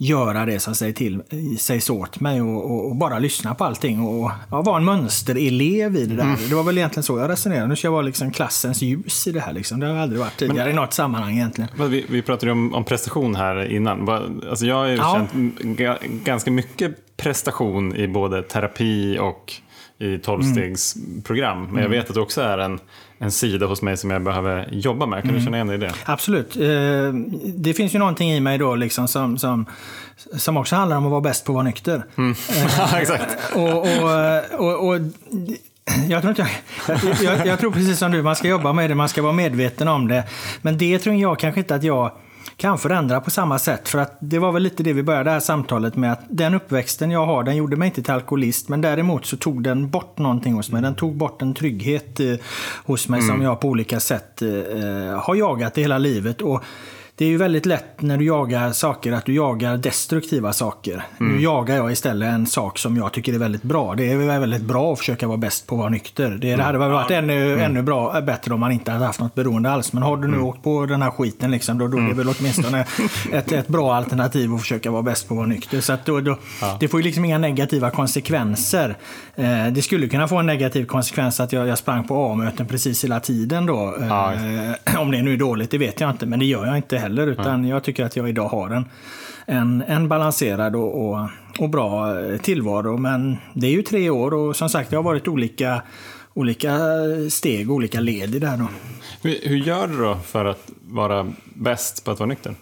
[0.00, 1.22] göra det som säger till,
[1.58, 6.06] sägs åt mig och, och, bara lyssna på allting och ja, vara en mönsterelev i
[6.06, 6.48] det där.
[6.48, 7.66] Det var väl egentligen så jag resonerade.
[7.66, 9.52] Nu ska jag vara liksom klassens ljus i det här.
[9.52, 9.80] Liksom.
[9.80, 11.70] Det har jag aldrig varit tidigare i något sammanhang egentligen.
[11.76, 14.08] Men Vi, vi pratade ju om, om prestation här innan.
[14.50, 15.26] Alltså jag har ju Ja.
[15.32, 19.52] känt ga, ganska mycket prestation i både terapi och
[19.98, 21.68] i tolvstegsprogram.
[21.72, 22.78] Men jag vet att det också är en,
[23.18, 25.22] en sida hos mig som jag behöver jobba med.
[25.22, 25.92] Kan du känna igen dig i det?
[26.04, 26.56] Absolut.
[26.56, 26.62] Eh,
[27.54, 29.66] Det finns ju någonting i mig då liksom som, som,
[30.36, 32.02] som också handlar om att vara bäst på att vara nykter.
[32.78, 33.36] Ja, exakt.
[33.54, 33.86] Och, och,
[34.58, 35.00] och, och,
[36.08, 36.46] jag, tror inte
[36.88, 39.32] jag, jag, jag tror precis som du, man ska jobba med det, man ska vara
[39.32, 40.24] medveten om det.
[40.62, 42.10] Men det tror jag kanske inte att jag
[42.56, 43.88] kan förändra på samma sätt.
[43.88, 46.12] För att det var väl lite det vi började det här samtalet med.
[46.12, 48.68] att Den uppväxten jag har, den gjorde mig inte till alkoholist.
[48.68, 50.82] Men däremot så tog den bort någonting hos mig.
[50.82, 52.34] Den tog bort en trygghet eh,
[52.84, 54.48] hos mig som jag på olika sätt eh,
[55.20, 56.42] har jagat i hela livet.
[56.42, 56.64] Och
[57.18, 61.02] det är ju väldigt lätt när du jagar saker att du jagar destruktiva saker.
[61.18, 63.94] Nu jagar jag istället en sak som jag tycker är väldigt bra.
[63.94, 66.30] Det är väldigt bra att försöka vara bäst på att vara nykter.
[66.40, 69.70] Det, det hade varit ännu, ännu bra, bättre om man inte hade haft något beroende
[69.70, 69.92] alls.
[69.92, 72.28] Men har du nu åkt på den här skiten, liksom, då, då är det väl
[72.38, 72.84] åtminstone
[73.32, 75.80] ett, ett bra alternativ att försöka vara bäst på att vara nykter.
[75.80, 76.38] Så att då, då,
[76.80, 78.96] Det får ju liksom inga negativa konsekvenser.
[79.36, 83.04] Eh, det skulle kunna få en negativ konsekvens att jag, jag sprang på A-möten precis
[83.04, 83.96] hela tiden då.
[84.00, 86.26] Eh, Ja, om det nu är dåligt, det vet jag inte.
[86.26, 87.07] Men det gör jag inte heller.
[87.16, 88.84] Utan jag tycker att jag idag har en,
[89.46, 92.96] en, en balanserad och, och, och bra eh, tillvaro.
[92.96, 95.82] Men det är ju tre år och som sagt, det har varit olika,
[96.34, 96.78] olika
[97.30, 98.56] steg och olika led i det här.
[98.56, 98.68] Då.
[99.22, 102.54] Hur, hur gör du då för att vara bäst på att vara nykter?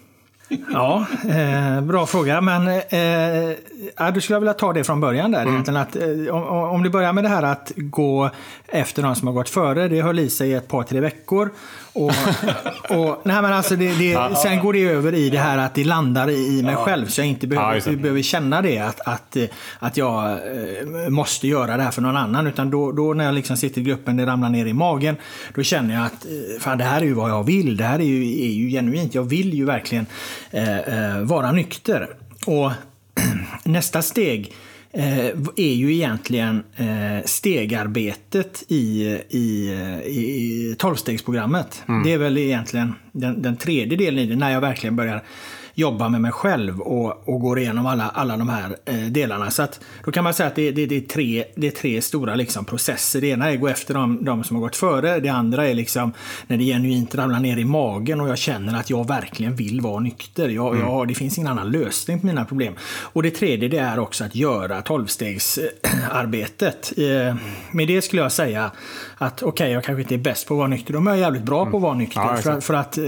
[0.72, 2.40] Ja, eh, bra fråga.
[2.40, 3.56] Men eh,
[3.96, 5.46] ja, du skulle vilja ta det från början där.
[5.46, 8.30] Egentligen att, eh, om, om du börjar med det här att gå
[8.66, 9.88] efter de som har gått före.
[9.88, 11.50] Det höll i sig ett par, tre veckor.
[11.96, 12.12] Och,
[12.98, 15.84] och, nej, men alltså det, det, sen går det över i det här att det
[15.84, 17.06] landar i mig själv.
[17.06, 17.96] Så jag inte behöver, det.
[17.96, 19.36] behöver känna det att, att,
[19.78, 22.46] att jag eh, måste göra det här för någon annan.
[22.46, 25.16] Utan då, då när jag liksom sitter i gruppen, det ramlar ner i magen.
[25.54, 27.76] Då känner jag att eh, fan, det här är ju vad jag vill.
[27.76, 29.14] Det här är ju, är ju genuint.
[29.14, 30.06] Jag vill ju verkligen
[30.50, 32.08] eh, eh, vara nykter.
[32.46, 32.72] Och
[33.64, 34.52] nästa steg
[35.56, 39.70] är ju egentligen eh, stegarbetet i, i,
[40.06, 41.82] i, tolvstegsprogrammet.
[42.04, 45.22] Det är väl egentligen den, den tredje delen i det, när jag verkligen börjar
[45.78, 49.50] jobba med mig själv och, och går igenom alla, alla de här eh, delarna.
[49.50, 52.02] Så att, då kan man säga att det, det, det, är, tre, det är tre
[52.02, 53.20] stora liksom, processer.
[53.20, 55.20] Det ena är att gå efter de, de som har gått före.
[55.20, 56.12] Det andra är liksom
[56.46, 60.00] när det genuint ramlar ner i magen och jag känner att jag verkligen vill vara
[60.00, 60.48] nykter.
[60.48, 62.74] Jag, jag, det finns ingen annan lösning på mina problem.
[63.02, 66.92] Och det tredje det är också att göra tolvstegsarbetet.
[66.96, 67.36] Eh,
[67.70, 68.70] med det skulle jag säga
[69.18, 70.94] att okej, okay, jag kanske inte är bäst på att vara nykter.
[70.94, 72.20] De är jävligt bra på att vara nykter.
[72.20, 73.04] Ja, för, för att eh,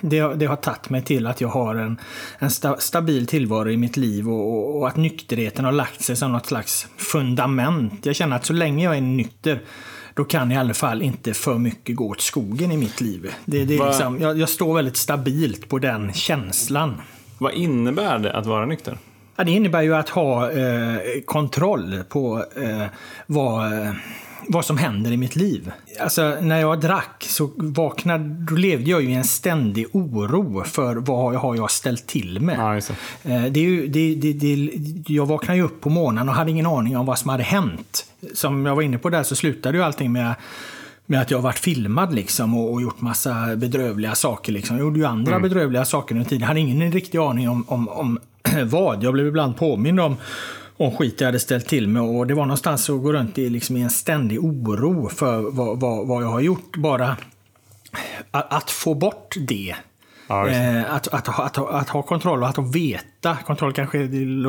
[0.00, 1.98] det, det har tagit mig till att jag har en,
[2.38, 6.16] en sta, stabil tillvaro i mitt liv och, och, och att nykterheten har lagt sig
[6.16, 8.06] som något slags fundament.
[8.06, 9.60] Jag känner att så länge jag är nykter
[10.14, 13.34] då kan i alla fall inte för mycket gå åt skogen i mitt liv.
[13.44, 17.00] Det, det är liksom, jag, jag står väldigt stabilt på den känslan.
[17.38, 18.98] Vad innebär det att vara nykter?
[19.36, 22.86] Ja, det innebär ju att ha eh, kontroll på eh,
[23.26, 23.92] vad, eh,
[24.48, 25.72] vad som händer i mitt liv.
[26.00, 30.96] Alltså, när jag drack så vaknade, då levde jag ju i en ständig oro för
[30.96, 32.56] vad har jag ställt till med.
[32.58, 33.34] Ja, just det.
[33.34, 34.70] Eh, Det är ju, det, det, det,
[35.06, 38.04] jag vaknade ju upp på morgonen och hade ingen aning om vad som hade hänt.
[38.34, 40.34] Som jag var inne på där så slutade ju allting med
[41.10, 44.52] med att jag varit filmad liksom och, och gjort massa bedrövliga saker.
[44.52, 44.76] Liksom.
[44.76, 46.40] Jag gjorde ju andra bedrövliga saker under tiden.
[46.40, 48.18] Jag hade ingen riktig aning om, om, om
[48.64, 49.02] vad.
[49.02, 50.16] Jag blev ibland påmind om,
[50.78, 52.02] om skit jag hade ställt till med.
[52.02, 55.80] Och det var någonstans att gå runt i, liksom, i en ständig oro för vad,
[55.80, 56.76] vad, vad jag har gjort.
[56.76, 57.16] Bara
[58.30, 59.74] att, att få bort det
[60.28, 60.48] Ja.
[60.48, 63.98] Eh, att, att, ha- att, att ha kontroll och att veta, kontroll kanske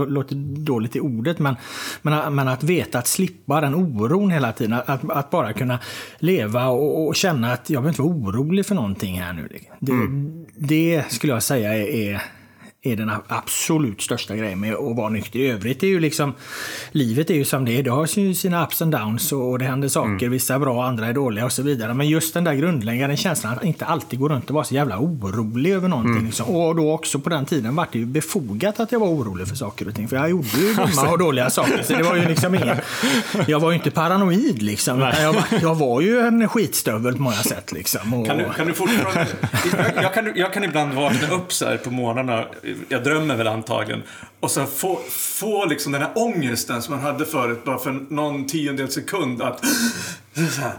[0.08, 1.56] låter dåligt i ordet, men,
[2.02, 4.80] men, men att veta, att slippa den oron hela tiden.
[4.86, 5.80] Att, bara kunna
[6.20, 9.50] leva och, och känna att jag behöver inte vara orolig för någonting här nu.
[9.80, 9.94] Det,
[10.56, 12.22] det skulle jag säga är, är
[12.91, 15.39] är den absolut största grejen med att vara nykter.
[15.39, 16.34] I övrigt är ju liksom,
[16.91, 17.84] livet är ju som det är.
[17.84, 20.30] Det har ju sina ups and downs och det händer saker.
[20.30, 21.93] Vissa är bra, andra är dåliga och så vidare.
[21.93, 24.99] Men just den där grundläggande känslan att inte alltid gå runt och vara så jävla
[24.99, 26.25] orolig över någonting.
[26.25, 26.45] Liksom.
[26.56, 29.56] Och då också på den tiden var det ju befogat att jag var orolig för
[29.56, 30.08] saker och ting.
[30.08, 31.84] För jag gjorde ju dumma och dåliga saker.
[31.84, 32.78] Så det var ju liksom ingen,
[33.47, 34.99] jag var ju inte paranoid liksom.
[34.99, 38.13] Jag, var- jag var ju en skitstövel på många sätt liksom.
[38.13, 39.28] Och, Kan du, kan du fortfarande...
[39.78, 42.45] jag, jag, kan, jag kan ibland vakna upp så här på morgnarna,
[42.89, 44.04] jag drömmer väl antagligen,
[44.39, 48.48] och så få, få liksom den här ångesten som man hade förut bara för någon
[48.48, 49.65] tiondel sekund att...
[50.34, 50.74] Så här,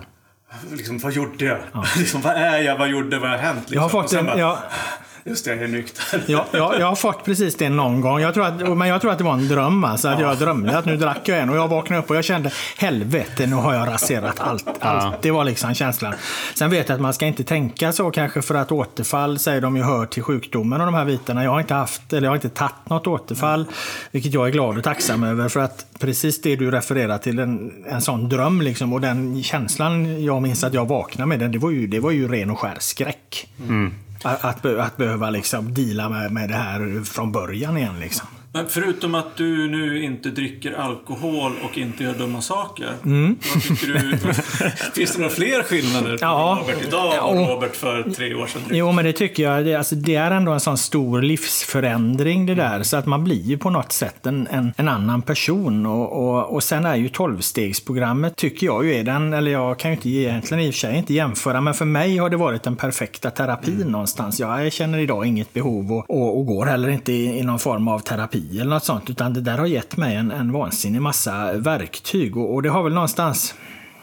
[0.73, 1.59] liksom, vad gjorde jag?
[1.99, 2.79] Liksom, vad är jag?
[2.79, 3.19] Vad gjorde?
[3.19, 3.59] Vad har hänt?
[3.59, 3.75] Liksom.
[3.75, 4.59] jag har Och fått sen en, bara, jag,
[5.31, 6.23] Just det, jag är nykter.
[6.27, 8.21] Ja, jag, jag har fått precis det någon gång.
[8.21, 9.85] Jag tror att, men jag tror att det var en dröm.
[9.85, 12.25] Alltså, att jag drömde att nu drack jag en och jag vaknade upp och jag
[12.25, 14.69] kände helvete, nu har jag raserat allt.
[14.81, 15.23] allt.
[15.23, 16.14] Det var liksom känslan.
[16.55, 19.77] Sen vet jag att man ska inte tänka så kanske för att återfall säger de
[19.77, 21.45] ju hör till sjukdomen och de här bitarna.
[21.45, 23.66] Jag har inte haft, eller jag har inte tagit något återfall,
[24.11, 25.49] vilket jag är glad och tacksam över.
[25.49, 30.25] För att precis det du refererar till, en, en sån dröm liksom, och den känslan
[30.25, 32.59] jag minns att jag vaknade med, den, det var ju, det var ju ren och
[32.59, 33.49] skär skräck.
[34.22, 38.00] Att, att, att behöva liksom deala med, med det här från början igen.
[38.00, 38.26] Liksom.
[38.53, 42.95] Men förutom att du nu inte dricker alkohol och inte gör dumma saker.
[43.55, 44.19] Vad tycker du?
[44.95, 46.59] Finns det några fler skillnader på Ja.
[46.61, 47.49] Robert idag och.
[47.49, 48.63] Robert för tre år sedan?
[48.71, 49.65] Jo, men det tycker jag.
[49.65, 52.83] Det, alltså, det är ändå en sån stor livsförändring det där.
[52.83, 55.87] Så att man blir ju på något sätt en, en, en annan person.
[55.87, 59.91] Och, och, och sen är ju tolvstegsprogrammet tycker jag ju är den, eller jag kan
[59.91, 62.63] ju inte egentligen i och för sig inte jämföra, men för mig har det varit
[62.63, 64.41] den perfekta terapin någonstans.
[64.41, 67.89] Jag känner idag inget behov och, och, och går heller inte i, i någon form
[67.89, 71.53] av terapi eller något sånt, utan det där har gett mig en, en vansinnig massa
[71.53, 72.37] verktyg.
[72.37, 73.55] Och, och det har väl någonstans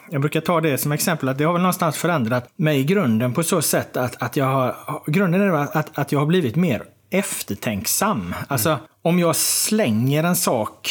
[0.09, 3.33] jag brukar ta det som exempel att det har väl någonstans förändrat mig i grunden
[3.33, 4.75] på så sätt att, att jag har...
[5.07, 8.35] Grunden är att, att, att jag har blivit mer eftertänksam.
[8.47, 10.89] Alltså, om jag slänger en sak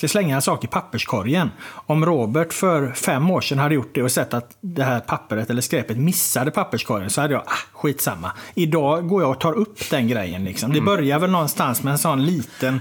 [0.00, 1.50] ska slänga en sak i papperskorgen.
[1.86, 5.50] Om Robert för fem år sedan hade gjort det och sett att det här pappret
[5.50, 8.32] eller skräpet missade papperskorgen så hade jag, ah, skitsamma.
[8.54, 10.44] Idag går jag och tar upp den grejen.
[10.44, 10.72] Liksom.
[10.72, 12.80] Det börjar väl någonstans med en sån liten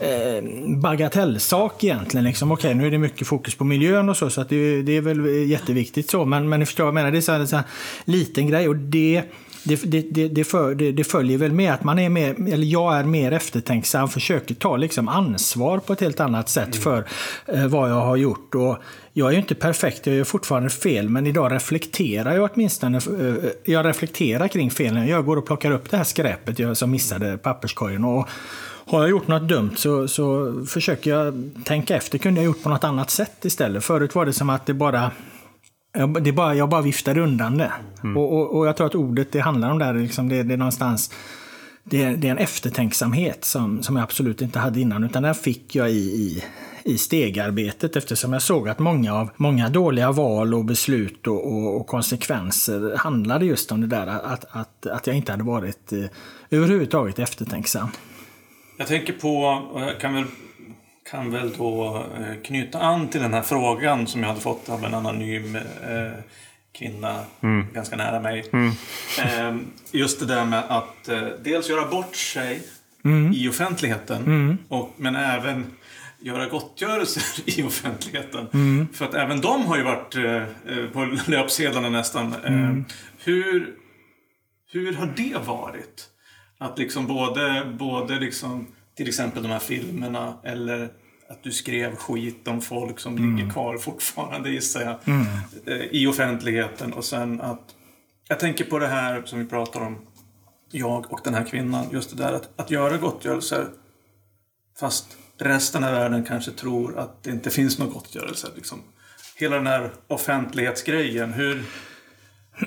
[0.00, 2.24] eh, bagatellsak egentligen.
[2.24, 2.52] Liksom.
[2.52, 5.00] Okej, nu är det mycket fokus på miljön och så, så att det, det är
[5.00, 6.24] väl jätteviktigt så.
[6.24, 7.64] Men, men ni förstår vad jag menar, det är så här, så här
[8.04, 9.22] liten grej och det
[9.64, 9.76] det,
[10.10, 13.32] det, det, för, det, följer väl med att man är mer, eller jag är mer
[13.32, 17.04] eftertänksam, försöker ta liksom ansvar på ett helt annat sätt för
[17.46, 18.54] eh, vad jag har gjort.
[18.54, 18.76] Och
[19.12, 22.96] jag är ju inte perfekt, jag gör fortfarande fel, men idag reflekterar jag åtminstone.
[22.96, 25.08] Eh, jag reflekterar kring felen.
[25.08, 28.04] Jag går och plockar upp det här skräpet jag, som missade papperskorgen.
[28.04, 28.28] Och,
[28.90, 32.18] har jag gjort något dumt så, så försöker jag tänka efter.
[32.18, 33.84] Kunde jag gjort på något annat sätt istället?
[33.84, 35.10] Förut var det som att det bara
[35.92, 37.72] jag, det är bara, jag bara viftade undan det.
[38.16, 40.58] Och, och, och jag tror att ordet det handlar om där, liksom det, det är
[40.58, 41.10] någonstans
[41.84, 45.34] det är, det är en eftertänksamhet som, som jag absolut inte hade innan, utan den
[45.34, 46.44] fick jag i, i,
[46.84, 51.76] i stegarbetet eftersom jag såg att många av många dåliga val och beslut och, och,
[51.80, 56.04] och konsekvenser handlade just om det där att, att, att jag inte hade varit eh,
[56.50, 57.88] överhuvudtaget eftertänksam.
[58.76, 60.24] Jag tänker på, jag kan väl,
[61.10, 64.84] kan väl då eh, knyta an till den här frågan som jag hade fått av
[64.84, 66.12] en anonym eh,
[66.72, 67.24] kvinna
[67.72, 68.44] ganska nära mig.
[69.24, 69.56] Eh,
[69.92, 72.62] just det där med att eh, dels göra bort sig
[73.34, 75.66] i offentligheten, och, men även
[76.18, 77.22] göra gottgörelser
[77.58, 78.48] i offentligheten.
[78.92, 80.14] För att även de har ju varit
[80.92, 82.34] på löpsedlarna nästan.
[82.44, 82.94] Eh,
[83.24, 83.74] hur,
[84.72, 86.06] hur har det varit?
[86.58, 90.88] Att liksom både, både liksom, till exempel de här filmerna eller
[91.30, 94.96] att du skrev skit om folk som ligger kvar fortfarande gissar jag.
[95.66, 97.74] eh, I offentligheten och sen att
[98.28, 99.98] jag tänker på det här som vi pratar om,
[100.70, 101.86] jag och den här kvinnan.
[101.92, 103.66] Just det där att, att göra gottgörelser
[104.80, 108.48] fast resten av världen kanske tror att det inte finns någon gottgörelse.
[108.56, 108.78] Liksom.
[109.36, 111.32] Hela den här offentlighetsgrejen.
[111.32, 111.62] Hur,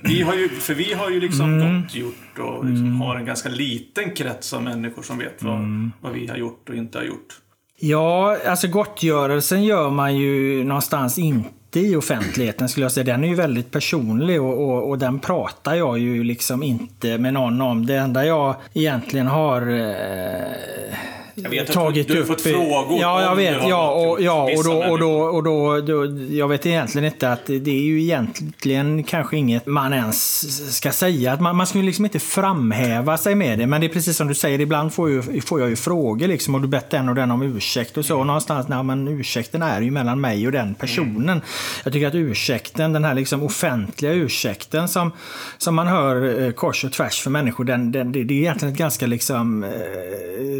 [0.03, 4.11] vi har ju, för vi har ju liksom gottgjort och liksom har en ganska liten
[4.11, 7.39] krets av människor som vet vad, vad vi har gjort och inte har gjort.
[7.85, 13.03] Ja, alltså gottgörelsen gör man ju någonstans inte i offentligheten skulle jag säga.
[13.03, 17.33] Den är ju väldigt personlig och, och, och den pratar jag ju liksom inte med
[17.33, 17.85] någon om.
[17.85, 20.97] Det enda jag egentligen har eh,
[21.35, 22.27] vet att tagit du har upp...
[22.27, 23.61] fått frågor Ja, jag vet.
[23.61, 26.05] har Ja, och, ja, och, då, och, då, och då, då...
[26.29, 31.33] Jag vet egentligen inte att det är ju egentligen kanske inget man ens ska säga.
[31.33, 33.67] Att man, man ska ju liksom inte framhäva sig med det.
[33.67, 36.53] Men det är precis som du säger, ibland får, ju, får jag ju frågor liksom.
[36.53, 38.19] Har du bett den och den om ursäkt och så.
[38.19, 41.41] Och någonstans, nej men ursäkten är ju mellan mig och den personen.
[41.83, 45.11] Jag tycker att ursäkten, den här liksom offentliga ursäkten som,
[45.57, 48.73] som man hör eh, kors och tvärs för människor, den, den, det, det är egentligen
[48.73, 49.69] ett ganska liksom, eh,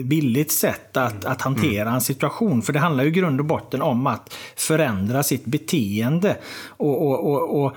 [0.04, 2.62] billigt sätt att, att hantera en situation.
[2.62, 6.38] För det handlar ju i grund och botten om att förändra sitt beteende.
[6.68, 7.76] och, och, och, och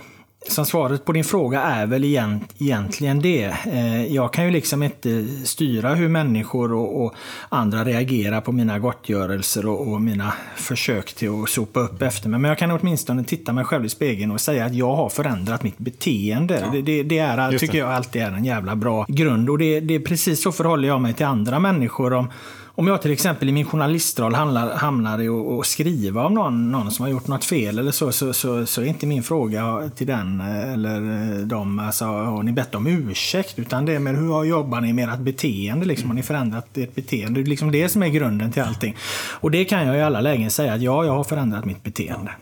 [0.48, 3.54] som svaret på din fråga är väl egent, egentligen det.
[3.66, 7.14] Eh, jag kan ju liksom inte styra hur människor och, och
[7.48, 12.40] andra reagerar på mina gottgörelser och, och mina försök till att sopa upp efter mig.
[12.40, 15.62] Men jag kan åtminstone titta mig själv i spegeln och säga att jag har förändrat
[15.62, 16.68] mitt beteende.
[16.72, 17.78] Det, det, det är, Just tycker det.
[17.78, 19.50] jag alltid är en jävla bra grund.
[19.50, 22.12] Och det, det är precis så förhåller jag mig till andra människor.
[22.12, 22.30] Om,
[22.78, 26.90] om jag till exempel i min journalistroll hamnar, hamnar i att skriva om någon, någon
[26.90, 30.06] som har gjort något fel eller så, så, så, så är inte min fråga till
[30.06, 33.58] den eh, eller eh, dem, alltså, har ni bett om ursäkt?
[33.58, 35.86] Utan det är med hur jobbar ni med ert beteende?
[35.86, 37.40] Liksom, har ni förändrat ert beteende?
[37.40, 38.96] Det är liksom det som är grunden till allting.
[39.40, 42.32] Och det kan jag i alla lägen säga att ja, jag har förändrat mitt beteende.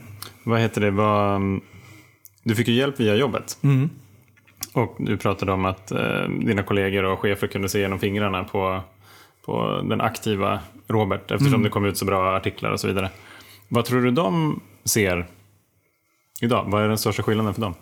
[0.45, 0.91] Vad heter det?
[0.91, 1.41] Vad,
[2.43, 3.59] du fick ju hjälp via jobbet.
[4.73, 8.81] Och du pratade om att eh, dina kollegor och chefer kunde se genom fingrarna på,
[9.47, 13.11] på den aktiva Robert eftersom det kom ut så bra artiklar och så vidare.
[13.69, 15.27] Vad tror du de ser
[16.41, 16.65] idag?
[16.69, 17.75] Vad är den största skillnaden för dem?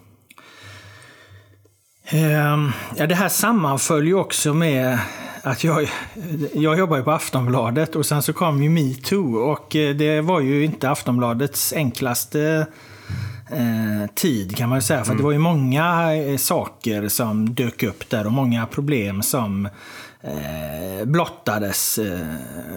[2.11, 4.99] Ehm, Ja, det här sammanföll ju också med
[5.43, 5.91] att jag,
[6.53, 10.41] jag jobbar ju på Aftonbladet och sen så kom ju metoo och eh, det var
[10.41, 12.67] ju inte Aftonbladets enklaste
[13.51, 15.05] eh, tid kan man ju säga.
[15.05, 19.23] För att det var ju många eh, saker som dök upp där och många problem
[19.23, 19.69] som
[20.23, 21.99] eh, blottades.
[21.99, 22.20] Eh,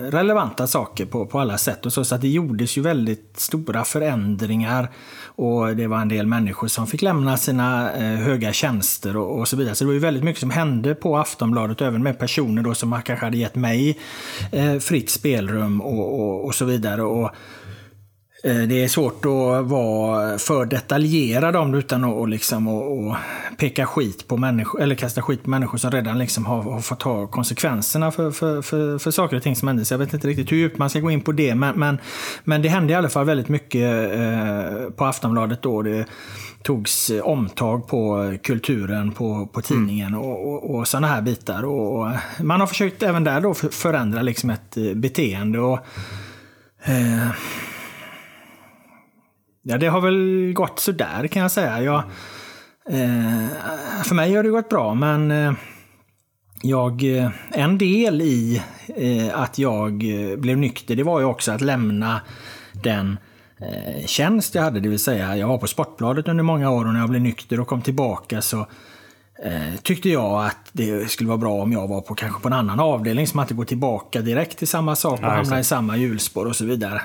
[0.01, 1.85] relevanta saker på, på alla sätt.
[1.85, 4.91] Och så, så att det gjordes ju väldigt stora förändringar.
[5.25, 9.47] Och det var en del människor som fick lämna sina eh, höga tjänster och, och
[9.47, 9.75] så vidare.
[9.75, 13.01] Så det var ju väldigt mycket som hände på Aftonbladet, även med personer då som
[13.05, 13.99] kanske hade gett mig
[14.51, 17.03] eh, fritt spelrum och, och, och så vidare.
[17.03, 17.31] Och,
[18.45, 23.15] det är svårt att vara för detaljerad om det utan att och liksom, och, och
[23.57, 26.99] peka skit på människor, eller kasta skit på människor som redan liksom har, har fått
[26.99, 29.85] ta konsekvenserna för, för, för, för saker och ting som hände.
[29.85, 31.55] Så jag vet inte riktigt hur djupt man ska gå in på det.
[31.55, 31.97] Men, men,
[32.43, 35.81] men det hände i alla fall väldigt mycket eh, på Aftonbladet då.
[35.81, 36.05] Det
[36.63, 41.63] togs eh, omtag på kulturen på, på tidningen och, och, och sådana här bitar.
[41.65, 45.59] Och, och man har försökt även där då för- förändra liksom ett eh, beteende.
[45.59, 45.79] Och,
[46.83, 47.27] eh,
[49.67, 51.81] Ja, det har väl gått sådär kan jag säga.
[51.81, 51.97] Jag,
[52.89, 53.47] eh,
[54.03, 55.53] för mig har det gått bra, men eh,
[56.61, 59.91] jag, eh, en del i eh, att jag
[60.31, 62.21] eh, blev nykter, det var ju också att lämna
[62.83, 63.17] den
[63.59, 64.79] eh, tjänst jag hade.
[64.79, 67.59] Det vill säga, jag var på Sportbladet under många år och när jag blev nykter
[67.59, 68.59] och kom tillbaka så
[69.43, 72.53] eh, tyckte jag att det skulle vara bra om jag var på kanske på en
[72.53, 75.63] annan avdelning som att gå tillbaka direkt till samma sak och Ja, just hamna i
[75.63, 77.01] samma hjulspår och så vidare.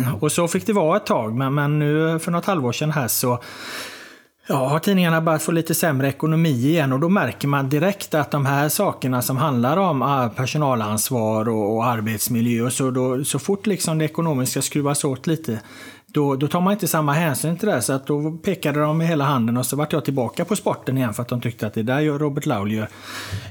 [0.20, 3.08] och så fick det vara ett tag, men, men nu för något halvår sedan här
[3.08, 3.42] så
[4.46, 8.30] Ja, har tidningarna börjat få lite sämre ekonomi igen och då märker man direkt att
[8.30, 13.38] de här sakerna som handlar om ah, personalansvar och, och arbetsmiljö och så, då, så
[13.38, 15.60] fort liksom det ekonomiska skruvas åt lite
[16.06, 17.82] då, då tar man inte samma hänsyn till det.
[17.82, 20.98] Så att då pekade de med hela handen och så vart jag tillbaka på sporten
[20.98, 22.88] igen för att de tyckte att det där gör Robert Laul gör,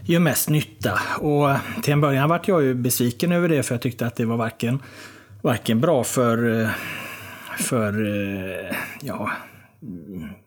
[0.06, 1.00] gör mest nytta.
[1.20, 1.50] Och
[1.84, 4.38] till en början vart jag ju besviken över det för jag tyckte att det var
[4.38, 4.80] varken,
[5.42, 6.70] varken bra för, eh,
[7.58, 9.32] för eh, ja,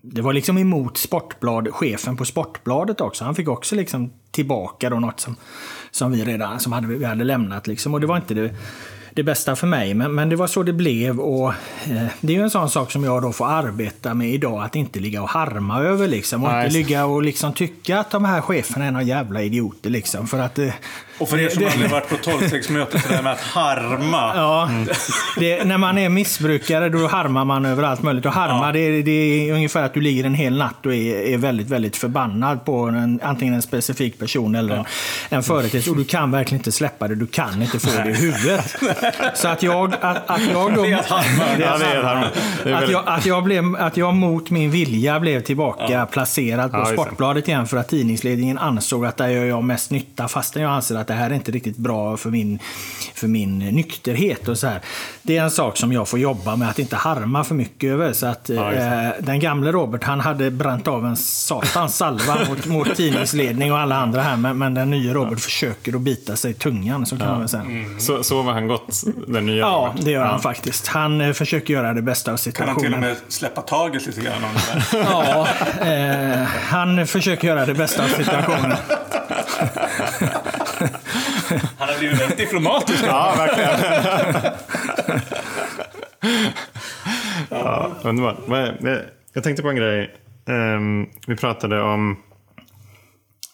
[0.03, 3.25] det var liksom emot Sportblad, chefen på Sportbladet också.
[3.25, 5.37] Han fick också liksom tillbaka då något som,
[5.91, 7.67] som vi redan som hade, vi hade lämnat.
[7.67, 7.95] Liksom.
[7.95, 8.55] Och det var inte det,
[9.15, 11.21] det bästa för mig, men, men det var så det blev.
[11.21, 11.49] Och,
[11.85, 14.77] eh, det är ju en sån sak som jag då får arbeta med idag, att
[14.77, 16.09] inte ligga och harma över.
[16.09, 19.43] Liksom, och Nej, inte ligga och liksom tycka att de här cheferna är några jävla
[19.43, 19.91] idioter.
[19.91, 20.75] Liksom, för att, eh,
[21.19, 24.33] Och för er som det- aldrig varit på tolvstegsmöte, så det här med att harma.
[24.37, 24.71] Ja,
[25.39, 28.27] det, när man är missbrukare då harmar man över allt möjligt.
[28.27, 29.11] Och harma det, är- det
[29.49, 32.79] är ungefär att du ligger en hel natt och är, är väldigt, väldigt förbannad på
[32.83, 34.85] en, antingen en specifik person eller en,
[35.29, 35.91] en företeelse.
[35.91, 37.15] Och du kan verkligen inte släppa det.
[37.15, 38.77] Du kan inte få det i huvudet.
[39.35, 40.83] Så att jag, att, att jag då...
[40.83, 41.45] Det är att harma.
[41.57, 42.27] Det är Ja, att det harma.
[42.65, 46.77] Det Att jag, att, jag blev, att jag mot min vilja blev tillbaka placerad på
[46.77, 46.97] Ja, just det.
[47.03, 50.97] Sportbladet igen för att tidningsledningen ansåg att där gör jag mest nytta fastän jag anser
[50.97, 52.59] att det här är inte riktigt bra för min,
[53.15, 54.49] för min nykterhet.
[54.49, 54.81] och så här.
[55.23, 58.13] Det är en sak som jag får jobba med, att inte harma för mycket över.
[58.13, 62.67] Så att, Ja, eh, den gamle Robert han hade bränt av en satans salva mot,
[62.67, 64.37] mot tidningsledning och alla andra här.
[64.37, 67.49] Men, men den nya Robert försöker att bita sig i tungan, så kan man väl
[67.49, 67.65] säga.
[67.99, 70.05] Så, så var han gott, den nya Ja, Robert.
[70.05, 70.87] det gör han faktiskt.
[70.87, 72.81] Han eh, försöker göra det bästa av Kan han situationen.
[72.85, 75.05] till och med släppa taget lite grann om det där?
[75.11, 75.49] Ja,
[76.41, 78.77] eh, han försöker göra det bästa av situationen.
[81.95, 83.05] Har blivit väldigt diplomatisk.
[83.07, 83.81] Ja, verkligen.
[87.51, 88.37] ja, underbart.
[89.33, 90.15] Jag, tänkte på en grej.
[90.49, 92.17] Ehm, vi pratade om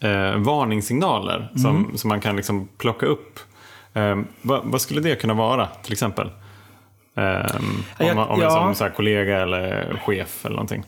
[0.03, 3.39] eh, varningssignaler som, som man kan liksom plocka upp.
[3.95, 6.31] Ehm, vad, vad skulle det kunna vara, till exempel?
[7.15, 8.51] Om Jag- man, om en ja.
[8.51, 10.85] som så här, kollega eller chef eller någonting.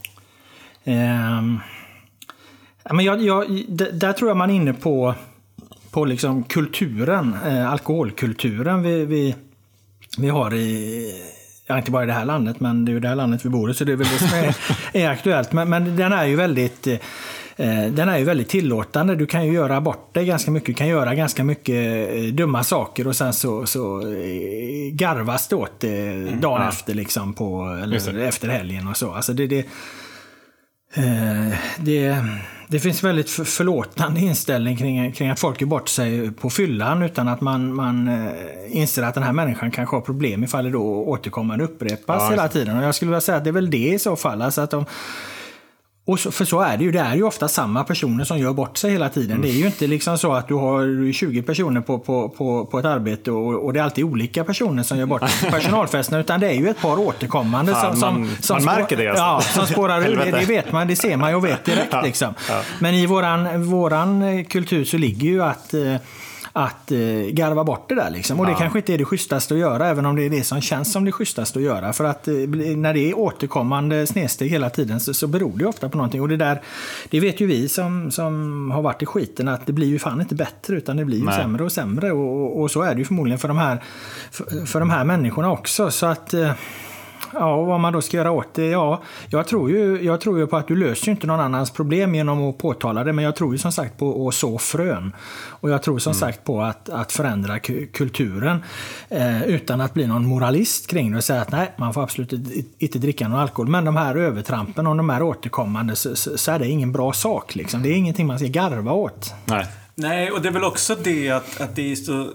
[2.84, 3.46] Ja, men jag, jag,
[3.92, 5.14] där tror jag man är inne på,
[5.93, 9.34] på liksom kulturen, eh, alkoholkulturen vi, vi,
[10.18, 11.14] vi har i,
[11.66, 13.49] ja, inte bara i det här landet, men det är ju det här landet vi
[13.49, 14.57] bor i, så det är väl det som är,
[15.05, 15.53] är aktuellt.
[15.53, 16.86] Men, men den är ju väldigt
[17.57, 19.16] eh, den är ju väldigt tillåtande.
[19.16, 20.66] Du kan ju göra bort dig ganska mycket.
[20.66, 25.57] Du kan göra ganska mycket eh, dumma saker och sen så, så eh, garvas det
[25.57, 29.12] åt det dagen efter, liksom på, eller efter helgen och så.
[29.12, 29.66] Alltså det, det,
[30.95, 32.24] Eh, det,
[32.72, 37.02] det finns väldigt för- förlåtande inställning kring, kring att folk gör bort sig på fyllan
[37.02, 38.30] utan att man, man eh,
[38.68, 42.48] inser att den här människan kanske har problem ifall det då återkommande upprepas Ja, hela
[42.48, 42.78] tiden.
[42.78, 44.42] Och jag skulle vilja säga att det är väl det i så fall.
[44.42, 44.84] Alltså att de,
[46.05, 46.90] och så, för så är det ju.
[46.92, 49.40] Det är ju ofta samma personer som gör bort sig hela tiden.
[49.42, 52.78] Det är ju inte liksom så att du har 20 personer på, på, på, på
[52.78, 56.20] ett arbete och, och det är alltid olika personer som gör bort sig på personalfesterna.
[56.20, 58.96] Utan det är ju ett par återkommande Fan, som, som, man- som man spå- märker
[58.96, 59.22] det, alltså.
[59.24, 60.16] Ja, som spårar ur.
[60.16, 61.88] Det, det vet man, det ser man ju och vet direkt.
[61.92, 62.34] Ja, Liksom.
[62.48, 62.62] ja.
[62.78, 65.94] Men i våran, våran kultur så ligger ju att eh,
[66.53, 66.98] att eh,
[67.30, 68.11] garva bort det där.
[68.11, 68.40] Liksom.
[68.40, 68.59] Och det Ja.
[68.59, 71.05] kanske inte är det schysstaste att göra, även om det är det som känns som
[71.05, 71.92] det schysstaste att göra.
[71.92, 72.34] För att eh,
[72.76, 76.20] när det är återkommande snedsteg hela tiden så, så beror det ofta på någonting.
[76.20, 76.62] Och det där,
[77.11, 80.20] det vet ju vi som, som har varit i skiten, att det blir ju fan
[80.20, 81.34] inte bättre, utan det blir ju Nej.
[81.40, 82.12] sämre och sämre.
[82.12, 83.82] Och, och, och så är det ju förmodligen för de här,
[84.30, 85.90] för, för de här människorna också.
[85.90, 86.34] Så att...
[86.34, 86.53] eh,
[87.32, 88.66] Ja, och vad man då ska göra åt det?
[88.66, 91.70] Ja, jag tror, ju, jag tror ju på att du löser ju inte någon annans
[91.70, 95.12] problem genom att påtala det, men jag tror ju som sagt på att så frön.
[95.48, 98.62] Och jag tror som sagt på att, att förändra ku- kulturen
[99.08, 102.32] eh, utan att bli någon moralist kring det och säga att nej, man får absolut
[102.32, 103.68] inte- inte dricka någon alkohol.
[103.68, 107.12] Men de här övertrampen och de här återkommande så, så, så är det ingen bra
[107.12, 107.54] sak.
[107.54, 107.82] Liksom.
[107.82, 109.34] Det är ingenting man ska garva åt.
[109.44, 109.66] Nej.
[109.94, 112.28] Nej, och det är väl också det att, att det är så...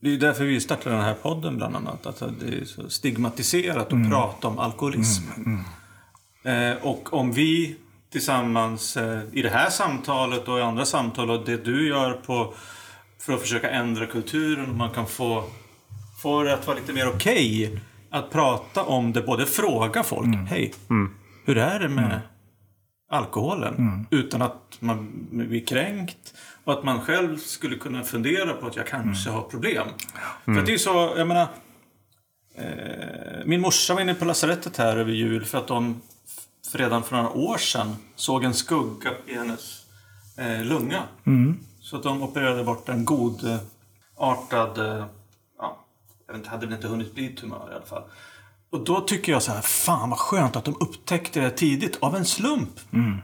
[0.00, 2.06] Det är därför vi startade den här podden bland annat.
[2.06, 5.22] Att det är så stigmatiserat att prata om alkoholism.
[6.44, 7.76] Eh, och om vi
[8.12, 12.54] tillsammans eh, i det här samtalet och i andra samtal och det du gör på,
[13.18, 15.44] för att försöka ändra kulturen och man kan få,
[16.22, 17.80] få det att vara lite mer okej
[18.10, 19.22] att prata om det.
[19.22, 20.74] Både fråga folk, hej,
[21.44, 22.20] hur är det med
[23.10, 26.34] alkoholen utan att man blir kränkt
[26.66, 29.86] och att man själv skulle kunna fundera på att jag kanske har problem.
[30.44, 31.46] För det är ju så, jag menar,
[32.54, 37.02] eh, min morsa var inne på lasarettet här över jul för att de f- redan
[37.02, 39.82] för några år sedan såg en skugga i hennes
[40.38, 41.02] eh, lunga.
[41.80, 43.56] Så att de opererade bort en god eh,
[44.18, 44.38] ja,
[46.26, 48.02] jag vet inte, hade väl inte hunnit bli tumör i alla fall.
[48.70, 51.98] Och då tycker jag så här, fan vad skönt att de upptäckte det tidigt.
[52.00, 52.68] Av en slump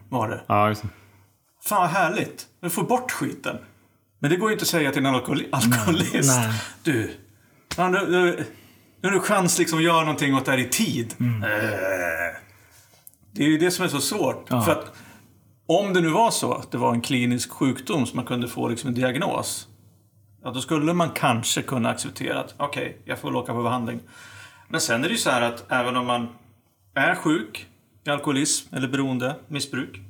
[0.09, 0.41] var det.
[0.47, 0.89] Ja, just det.
[1.65, 2.47] Fan vad härligt.
[2.61, 3.59] Vi får bort skiten.
[4.19, 6.37] Men det går ju inte att säga till en alkohol- alkoholist.
[6.39, 6.53] Nej.
[6.83, 7.11] Du,
[7.75, 8.45] fan, nu, nu,
[9.01, 11.15] nu har du chans liksom att göra någonting åt det här i tid.
[11.21, 11.43] Mm.
[11.43, 11.49] Eh,
[13.33, 14.49] Det är ju det som är så svårt.
[14.49, 14.93] För att
[15.67, 18.69] om det nu var så att det var en klinisk sjukdom som man kunde få
[18.69, 19.69] liksom en diagnos.
[20.45, 24.01] Ja, då skulle man kanske kunna acceptera att okej, jag får väl åka på behandling.
[24.69, 26.29] Men sen är det ju så här att även om man
[26.95, 27.67] är sjuk
[28.07, 30.01] i alkoholism eller beroende, missbruk.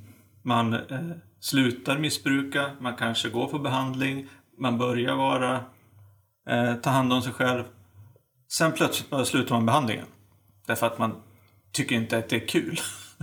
[0.42, 0.80] Man eh,
[1.42, 4.28] slutar missbruka, man kanske går på behandling,
[4.58, 5.64] man börjar vara,
[6.48, 7.64] eh, ta hand om sig själv.
[8.52, 10.06] Sen plötsligt bara slutar man behandlingen.
[10.66, 11.22] Därför att man
[11.72, 12.80] tycker inte att det är kul.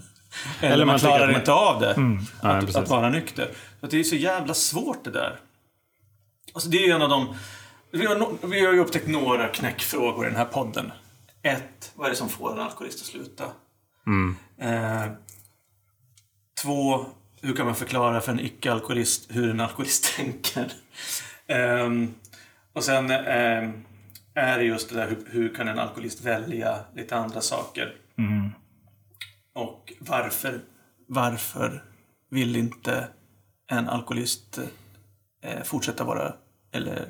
[0.59, 1.95] eller, Eller man, klarar man- inte av det.
[2.43, 3.51] Ja, att, att vara nykter.
[3.79, 5.39] Så att det är så jävla svårt det där.
[6.53, 7.35] Alltså det är en av de...
[7.91, 10.91] Vi har, no, vi har ju upptäckt några knäckfrågor i den här podden.
[11.41, 13.43] Ett, vad är det som får en alkoholist att sluta?
[14.57, 15.11] Eh,
[16.63, 17.05] två,
[17.41, 20.73] hur kan man förklara för en icke-alkoholist hur en alkoholist tänker?
[21.47, 22.13] Ehm,
[22.73, 23.85] och sen ehm,
[24.33, 27.95] är det just det där, hur, hur kan en alkoholist välja lite andra saker?
[29.53, 30.61] Och varför,
[31.07, 31.83] varför
[32.29, 33.07] vill inte
[33.67, 34.59] en alkoholist
[35.43, 36.33] eh, fortsätta vara
[36.71, 37.07] eller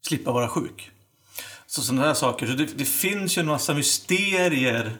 [0.00, 0.90] slippa vara sjuk.
[1.68, 2.46] Så sådana här saker.
[2.46, 4.92] Så det, det finns ju en massa mysterier,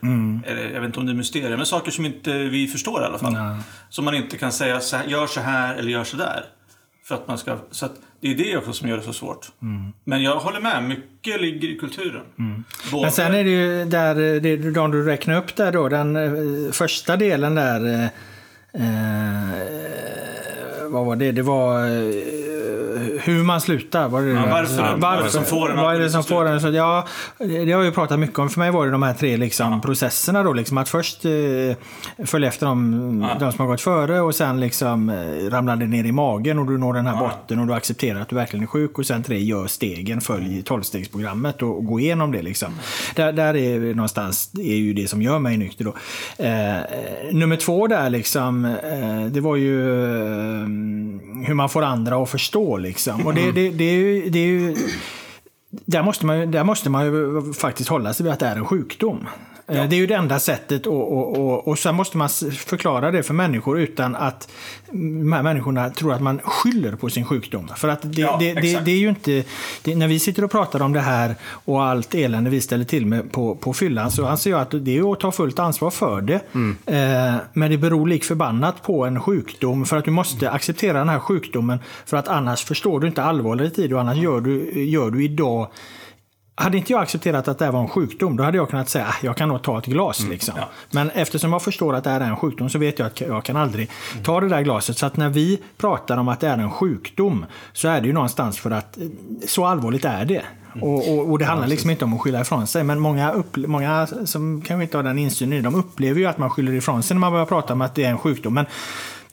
[0.47, 3.05] eller jag vet inte om det är mysterier, men saker som inte vi förstår i
[3.05, 3.33] alla fall.
[3.33, 3.57] Nej.
[3.89, 6.45] Som man inte kan säga så här, gör så här eller gör så där.
[7.05, 9.47] För att man ska, så att det är det också som gör det så svårt.
[10.05, 12.23] Men jag håller med, mycket ligger i kulturen.
[12.93, 16.17] Både- Men sen är det ju där, det, de du räknar upp där då, den
[16.17, 18.11] eh, första delen där.
[18.75, 21.33] Eh, eh, vad var det?
[21.33, 21.93] Det var eh,
[23.21, 24.09] hur man slutar.
[24.09, 24.83] Var det varför?
[24.83, 26.61] Ja, Vad är det som får en Vad är det som får en?
[26.61, 27.07] Så, ja,
[27.39, 28.49] det har jag ju pratat mycket om.
[28.49, 30.43] För mig var det de här tre liksom, processerna.
[30.43, 34.61] Då, liksom, att först eh, följa efter de, de som har gått före och sen
[34.61, 37.73] liksom, eh, ramlar det ner i magen och du når den här botten och du
[37.73, 38.99] accepterar att du verkligen är sjuk.
[38.99, 42.43] Och sen tre, gör stegen, följ tolvstegsprogrammet och, och gå igenom det.
[42.43, 42.73] Liksom.
[43.15, 45.85] Där, där är vi någonstans, är ju det som gör mig nykter.
[45.85, 45.95] Då.
[46.45, 50.67] Eh, nummer två där, liksom, eh, det var ju eh,
[51.47, 52.66] hur man får andra att förstå.
[52.77, 53.27] Liksom.
[53.27, 54.77] Och det, det, det, är ju, det är ju
[55.71, 58.65] där måste, man, där måste man ju faktiskt hålla sig vid att det är en
[58.65, 59.29] sjukdom.
[59.69, 62.29] Eh, Det är ju det enda sättet och, och, och, och sen måste man
[62.67, 64.49] förklara det för människor utan att
[64.91, 67.69] de här människorna tror att man skyller på sin sjukdom.
[67.77, 69.45] För att det, Ja, det, det, det är ju inte...
[69.85, 73.33] När vi sitter och pratar om det här och allt elände vi ställer till med
[73.33, 76.41] på, på fyllan så anser jag att det är att ta fullt ansvar för det.
[76.87, 81.09] Eh, men det beror lik förbannat på en sjukdom för att du måste acceptera den
[81.09, 84.85] här sjukdomen för att annars förstår du inte allvaret i det och annars gör du,
[84.85, 85.69] gör du idag
[86.59, 89.07] hade inte jag accepterat att det här var en sjukdom, då hade jag kunnat säga
[89.07, 90.21] att jag kan nog ta ett glas.
[90.29, 90.55] Liksom.
[90.57, 90.69] ja.
[90.91, 93.45] Men eftersom jag förstår att det här är en sjukdom så vet jag att jag
[93.45, 93.91] kan aldrig
[94.23, 94.99] ta det där glaset.
[94.99, 98.13] Så att när vi pratar om att det är en sjukdom så är det ju
[98.13, 99.05] någonstans för att eh,
[99.47, 100.43] så allvarligt är det.
[100.81, 102.85] Och, och, och det handlar liksom inte om att skylla ifrån sig.
[102.85, 106.39] Men många, upple- många som kanske inte har den insynen i de upplever ju att
[106.39, 108.55] man skyller ifrån sig när man börjar prata om att det är en sjukdom.
[108.55, 108.67] Men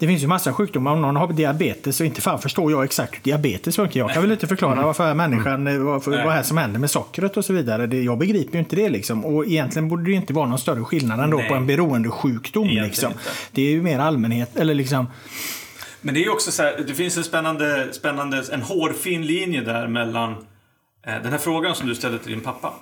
[0.03, 0.91] det finns ju massa sjukdomar.
[0.91, 3.99] Om någon har diabetes så inte fan förstår jag exakt hur diabetes funkar.
[3.99, 6.91] Jag kan väl inte förklara varför människan, eh, varför, vad är det som händer med
[6.91, 7.87] sockret och så vidare.
[7.87, 9.25] Det, jag begriper ju inte det liksom.
[9.25, 11.49] Och egentligen borde det inte vara någon större skillnad ändå Nej.
[11.49, 12.67] på en beroendesjukdom.
[12.67, 13.11] Liksom.
[13.11, 13.23] inte.
[13.51, 15.07] Det är ju mer allmänhet, eller liksom...
[16.01, 19.61] Men det är ju också så här, det finns en spännande, spännande, en hårfin linje
[19.61, 22.73] där mellan eh, den här frågan som du ställde till din pappa.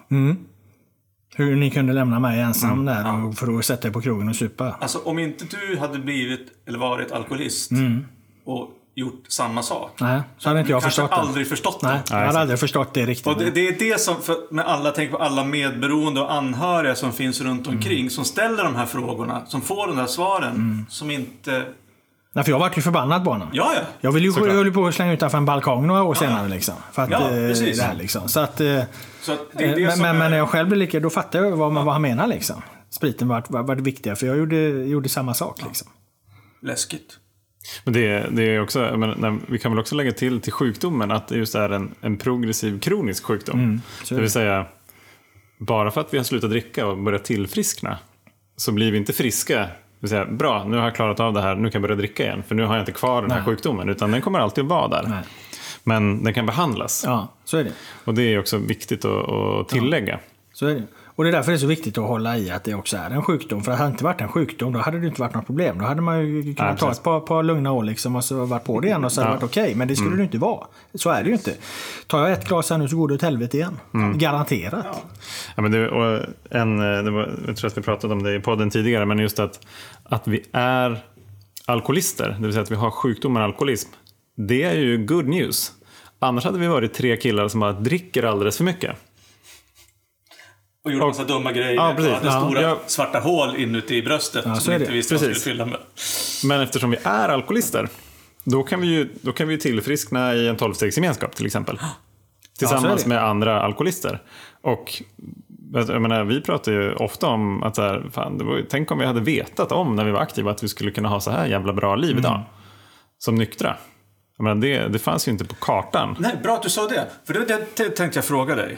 [1.36, 4.30] Hur ni kunde lämna mig ensam Mm, där och för att sätta er på krogen
[4.30, 4.76] och supa.
[4.80, 7.72] Alltså om inte du hade blivit eller varit alkoholist
[8.46, 9.92] och gjort samma sak.
[10.02, 11.16] Nej, så hade inte jag förstått det.
[11.16, 12.14] aldrig förstått Nej, det.
[12.14, 13.28] jag hade aldrig förstått det riktigt.
[13.28, 16.96] Och det, det är det som, för med alla, tänk på alla medberoende och anhöriga
[16.96, 21.12] som finns runt omkring som ställer de här frågorna, som får de där svaren, som
[21.12, 21.66] inte...
[22.34, 23.48] Nej, för jag vart ju förbannad på honom.
[23.54, 23.82] Ja, ja.
[24.02, 26.48] Jag ville ju jag höll på att slänga utanför en balkong några år senare.
[26.48, 27.78] Liksom, för att, Ja, eh, precis.
[27.80, 28.30] det här, liksom.
[28.30, 28.82] Så att, eh,
[29.22, 30.20] Så att det det men, men, är...
[30.20, 32.28] men när jag själv blev lika, då fattade jag vad, vad han menar.
[32.28, 32.62] Liksom.
[32.90, 35.62] Spriten var, var, var det viktiga, för jag gjorde, gjorde samma sak.
[35.64, 35.88] Liksom.
[36.62, 37.18] Läskigt.
[37.84, 41.12] Men det, det är också, menar, när- vi kan väl också lägga till till sjukdomen
[41.12, 43.82] att det just är en, en progressiv kronisk sjukdom.
[44.06, 44.66] är det vill säga,
[45.60, 47.98] bara för att vi har slutat dricka och börjat tillfriskna
[48.56, 49.68] så blir vi inte friska.
[50.02, 52.24] Vill säga, bra, nu har jag klarat av det här, nu kan jag börja dricka
[52.24, 52.43] igen.
[52.47, 53.45] För nu har jag inte kvar den här Nej.
[53.45, 55.04] sjukdomen, utan den kommer alltid att vara där.
[55.08, 55.24] Nej.
[55.84, 57.04] Men den kan behandlas.
[57.06, 57.72] Ja, så är det.
[58.06, 60.20] Och det är också viktigt att, att tillägga.
[60.54, 60.84] Så är det.
[61.22, 63.09] Och det är därför det är så viktigt att hålla i att det också är
[63.09, 63.63] en sjukdom.
[63.63, 65.78] För hade det inte varit en sjukdom, då hade det inte varit något problem.
[65.80, 68.63] Då hade man ju kunnat ta ett par, par lugna år liksom och så varit
[68.63, 69.36] på det igen och så hade Ja.
[69.36, 69.76] varit okej.
[69.76, 70.67] Men det skulle det inte vara.
[70.93, 71.53] Så är det ju inte.
[72.07, 73.80] Tar jag ett glas här nu så går det åt helvete igen.
[74.15, 74.86] Garanterat.
[75.55, 78.36] Ja, men det, och en, eh, det var, jag tror att vi pratade om det
[78.36, 79.59] i podden tidigare, men just att,
[80.03, 80.99] att vi är
[81.65, 83.89] alkoholister, det vill säga att vi har sjukdomen alkoholism,
[84.38, 85.72] det är ju good news.
[86.19, 88.95] Annars hade vi varit tre killar som bara dricker alldeles för mycket.
[90.86, 91.74] Och gjorde massa dumma grejer.
[91.74, 92.12] Ja, precis.
[92.12, 92.48] och hade Ja.
[92.48, 92.80] stora Ja.
[92.88, 95.78] svarta hål inuti i bröstet Ja, som inte visste vad skulle fylla med.
[96.44, 97.90] Men eftersom vi är alkoholister,
[98.44, 101.80] då kan vi ju, då kan vi tillfriskna i en tolvstegsgemenskap till exempel.
[102.60, 103.10] Tillsammans det.
[103.10, 104.22] med andra alkoholister.
[104.62, 105.02] Och
[105.74, 109.06] jag menar, vi pratar ju ofta om att så här, fan, var, tänk om vi
[109.06, 111.74] hade vetat om när vi var aktiva att vi skulle kunna ha så här jävla
[111.74, 112.42] bra liv idag.
[113.18, 113.78] Som nyktra.
[114.38, 116.16] Jag menar, det, det fanns ju inte på kartan.
[116.20, 117.08] Nej, bra att du sa det.
[117.28, 118.78] För det, det, det tänkte jag fråga dig.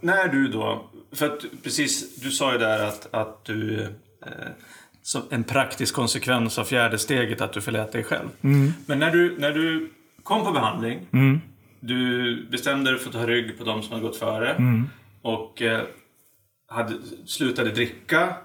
[0.00, 3.82] När du då, för att precis, du sa ju där att, att du,
[4.26, 4.48] eh,
[5.02, 8.28] som en praktisk konsekvens av fjärde steget, att du förlät dig själv.
[8.86, 11.06] Men när du, när du kom på behandling,
[11.80, 14.54] du bestämde dig för att ta rygg på de som har gått före
[15.22, 15.82] och eh,
[16.68, 16.94] hade,
[17.26, 18.36] slutade dricka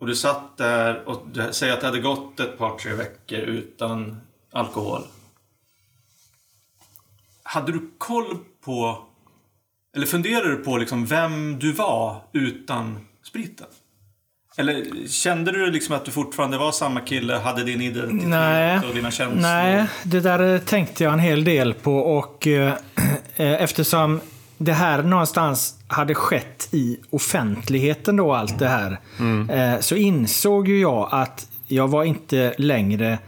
[0.00, 3.38] och du satt där och du, säg att det hade gått ett par, tre veckor
[3.38, 4.20] utan
[4.52, 5.02] alkohol.
[7.42, 9.06] Hade du koll på,
[9.96, 13.66] eller funderade du på liksom vem du var utan spriten?
[14.56, 18.80] Eller kände du liksom att du fortfarande var samma kille, hade din identitet Nej.
[18.88, 19.40] och dina känslor?
[19.42, 22.74] Nej, det där tänkte jag en hel del på och eh,
[23.36, 24.20] eftersom
[24.58, 28.98] det här någonstans hade skett i offentligheten då, allt det här,
[29.50, 33.18] eh, så insåg ju jag att jag var inte längre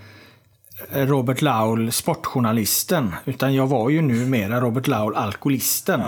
[0.92, 3.14] Robert Laul, sportjournalisten.
[3.24, 6.00] Utan jag var ju numera Robert Laul, alkoholisten.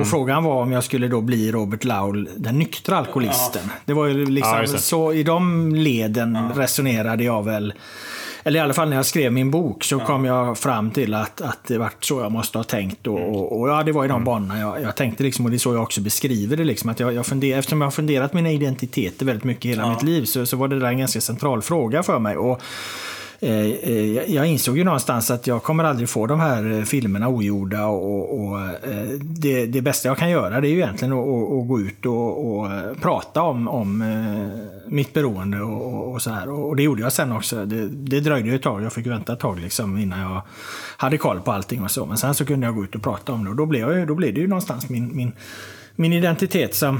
[0.00, 3.62] Och frågan var om jag skulle då bli Robert Laul, den nyktra alkoholisten.
[3.84, 7.74] Det var ju liksom Ja, så i de leden resonerade jag väl.
[8.44, 11.40] Eller i alla fall när jag skrev min bok så kom jag fram till att,
[11.40, 13.06] att det var så jag måste ha tänkt.
[13.06, 15.22] Och, och, och ja, det var i de banorna jag, jag tänkte.
[15.22, 16.64] Liksom, och det är så jag också beskriver det.
[16.64, 20.02] Liksom, att jag, jag funder, eftersom jag har funderat mina identiteter väldigt mycket hela mitt
[20.02, 22.36] liv så, så var det där en ganska central fråga för mig.
[22.36, 22.62] Och,
[23.44, 27.28] Eh, eh, jag- insåg ju någonstans att jag kommer aldrig få de här eh, filmerna
[27.28, 31.18] ogjorda och, och eh, det, det bästa jag kan göra det är ju egentligen att,
[31.28, 32.68] att, att gå ut och, och
[33.00, 34.04] prata om, om
[34.86, 36.48] mitt beroende och, och, så här.
[36.50, 37.64] Och det gjorde jag sen också.
[37.66, 38.82] Det, det dröjde ju ett tag.
[38.82, 40.42] Jag fick vänta ett tag liksom innan jag
[40.96, 42.06] hade koll på allting och så.
[42.06, 44.08] Men sen så kunde jag gå ut och prata om det och då blev, jag,
[44.08, 45.32] då blev det ju någonstans min, min,
[45.96, 46.96] min identitet som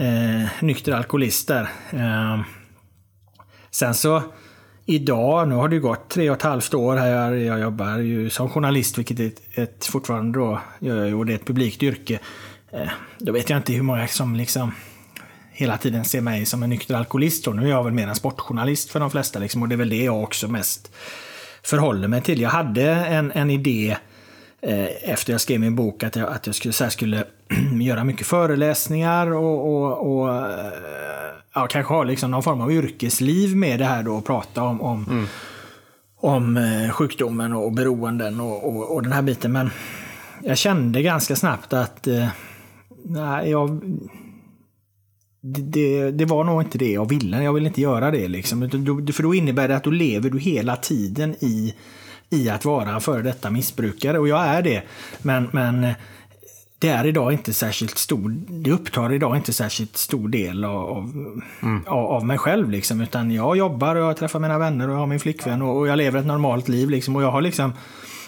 [0.00, 1.68] eh, nykter alkoholist där.
[1.90, 2.40] Eh,
[3.70, 4.22] Sen så
[4.86, 7.32] idag, nu har det ju gått tre och ett halvt år här.
[7.32, 11.26] Jag, jobbar ju som journalist, vilket är ett, ett fortfarande då, gör jag ju, och
[11.26, 12.18] det är ett publikt yrke.
[12.72, 14.72] Eh, då vet jag inte hur många som liksom
[15.52, 17.46] hela tiden ser mig som en nykter alkoholist.
[17.46, 19.38] Och nu är jag väl mer en sportjournalist för de flesta.
[19.38, 20.92] Liksom, och det är väl det jag också mest
[21.62, 22.40] förhåller mig till.
[22.40, 23.96] Jag hade en, en idé
[24.62, 27.24] eh, efter jag skrev min bok att jag, att jag skulle, så här, skulle
[27.80, 30.72] göra mycket föreläsningar och, och, och eh,
[31.54, 34.80] ja, kanske ha liksom någon form av yrkesliv med det här då och prata om,
[34.80, 35.26] om,
[36.16, 39.52] om eh, sjukdomen och beroenden och, och, och den här biten.
[39.52, 39.70] Men
[40.42, 42.28] jag kände ganska snabbt att eh,
[43.04, 43.80] nej, jag,
[45.42, 47.42] det, det, var nog inte det jag ville.
[47.42, 48.28] Jag ville inte göra det.
[48.28, 48.70] Liksom.
[49.12, 51.74] För då innebär det att då lever du hela tiden i,
[52.30, 54.18] i att vara en före detta missbrukare.
[54.18, 54.82] Och jag är det.
[55.22, 55.86] Men, men
[56.82, 61.32] det är idag inte särskilt stor, det upptar idag inte särskilt stor del av, av,
[61.86, 62.70] av, av mig själv.
[62.70, 63.00] Liksom.
[63.00, 65.88] Utan jag jobbar och jag träffar mina vänner och jag har min flickvän och, och
[65.88, 66.90] jag lever ett normalt liv.
[66.90, 67.16] Liksom.
[67.16, 67.72] Och jag har liksom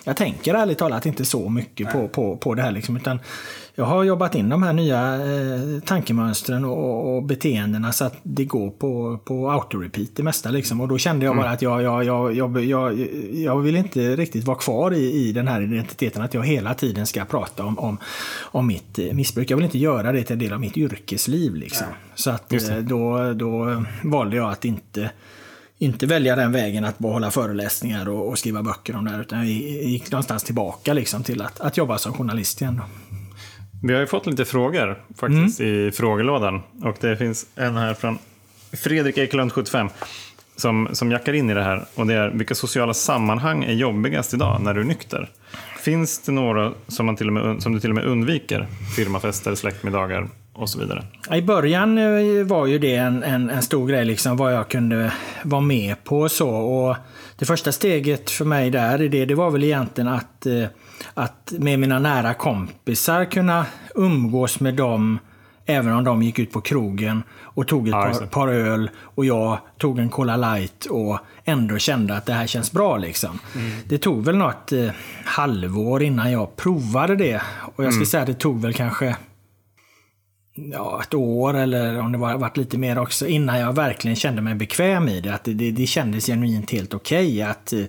[0.05, 2.73] jag tänker ärligt talat inte så mycket på, på, på det här.
[2.73, 3.19] Liksom, utan
[3.77, 8.45] jag har jobbat in de här nya eh, tankemönstren och, och, beteendena så att det
[8.45, 10.51] går på, på auto-repeat det mesta.
[10.51, 10.81] Liksom.
[10.81, 14.45] Och då kände jag bara att jag, jag, jag, jag, jag, jag vill inte riktigt
[14.45, 16.23] vara kvar i, i den här identiteten.
[16.23, 17.99] Att jag hela tiden ska prata om, om,
[18.43, 19.51] om mitt eh, missbruk.
[19.51, 21.55] Jag vill inte göra det till en del av mitt yrkesliv.
[21.55, 21.87] Liksom.
[22.15, 25.11] Så att eh, då, då valde jag att inte
[25.79, 29.21] inte välja den vägen att bara hålla föreläsningar och, och skriva böcker om det här.
[29.21, 32.77] Utan jag gick någonstans tillbaka liksom till att, att jobba som journalist igen.
[32.77, 33.04] Då.
[33.87, 36.63] Vi har ju fått lite frågor faktiskt i frågelådan.
[36.83, 38.19] Och det finns en här från
[38.73, 39.89] Fredrik Ekelund, 75,
[40.57, 41.85] som, som jackar in i det här.
[41.95, 45.31] Och det är, vilka sociala sammanhang är jobbigast idag när du är nykter?
[45.79, 48.67] Finns det några som, man till och med, som du till och med undviker?
[48.97, 51.05] Firmafester, släktmiddagar och så vidare.
[51.33, 55.13] I början eh, var ju det en, en, en stor grej, liksom, vad jag kunde
[55.43, 56.21] vara med på.
[56.21, 56.51] och så.
[56.51, 56.97] Och
[57.39, 60.65] det första steget för mig där i det, det var väl egentligen att, eh,
[61.15, 65.19] att med mina nära kompisar kunna umgås med dem
[65.67, 69.25] Även om de gick ut på krogen och tog ett just par, par öl och
[69.25, 72.97] jag tog en Cola light och ändå kände att det här känns bra.
[72.97, 73.39] Liksom.
[73.89, 74.91] Det tog väl något eh,
[75.25, 77.43] halvår innan jag provade det.
[77.75, 79.17] Och jag skulle säga att det tog väl kanske
[80.55, 84.43] ja, ett år eller om det var varit lite mer också innan jag verkligen kände
[84.43, 85.35] mig bekväm i det.
[85.35, 87.85] Att det, det, det kändes genuint helt okej att eh,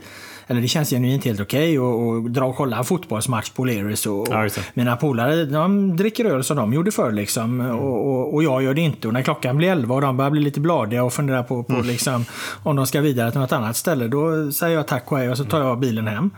[0.47, 4.05] eller det känns genuint helt okej att att dra och kolla fotbollsmatch på Leris.
[4.05, 4.61] Och, Ja, just det.
[4.73, 7.11] mina polare de dricker öl som de gjorde förr.
[7.11, 9.07] Liksom, och, och, och jag gör det inte.
[9.07, 11.73] Och när klockan blir 11 och de börjar bli lite bladiga och fundera på, på
[11.73, 12.25] liksom,
[12.63, 14.07] om de ska vidare till något annat ställe.
[14.07, 16.29] Då säger jag tack och hej och så tar jag bilen hem.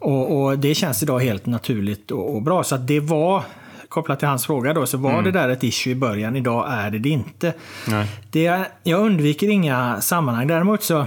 [0.00, 2.62] Och, och det känns idag helt naturligt och, och bra.
[2.64, 3.42] Så det var
[3.88, 6.36] kopplat till hans fråga då, så var det där ett issue i början.
[6.36, 7.54] Idag är det det inte.
[7.88, 8.06] Nej.
[8.30, 10.46] Det, jag undviker inga sammanhang.
[10.46, 11.06] Däremot så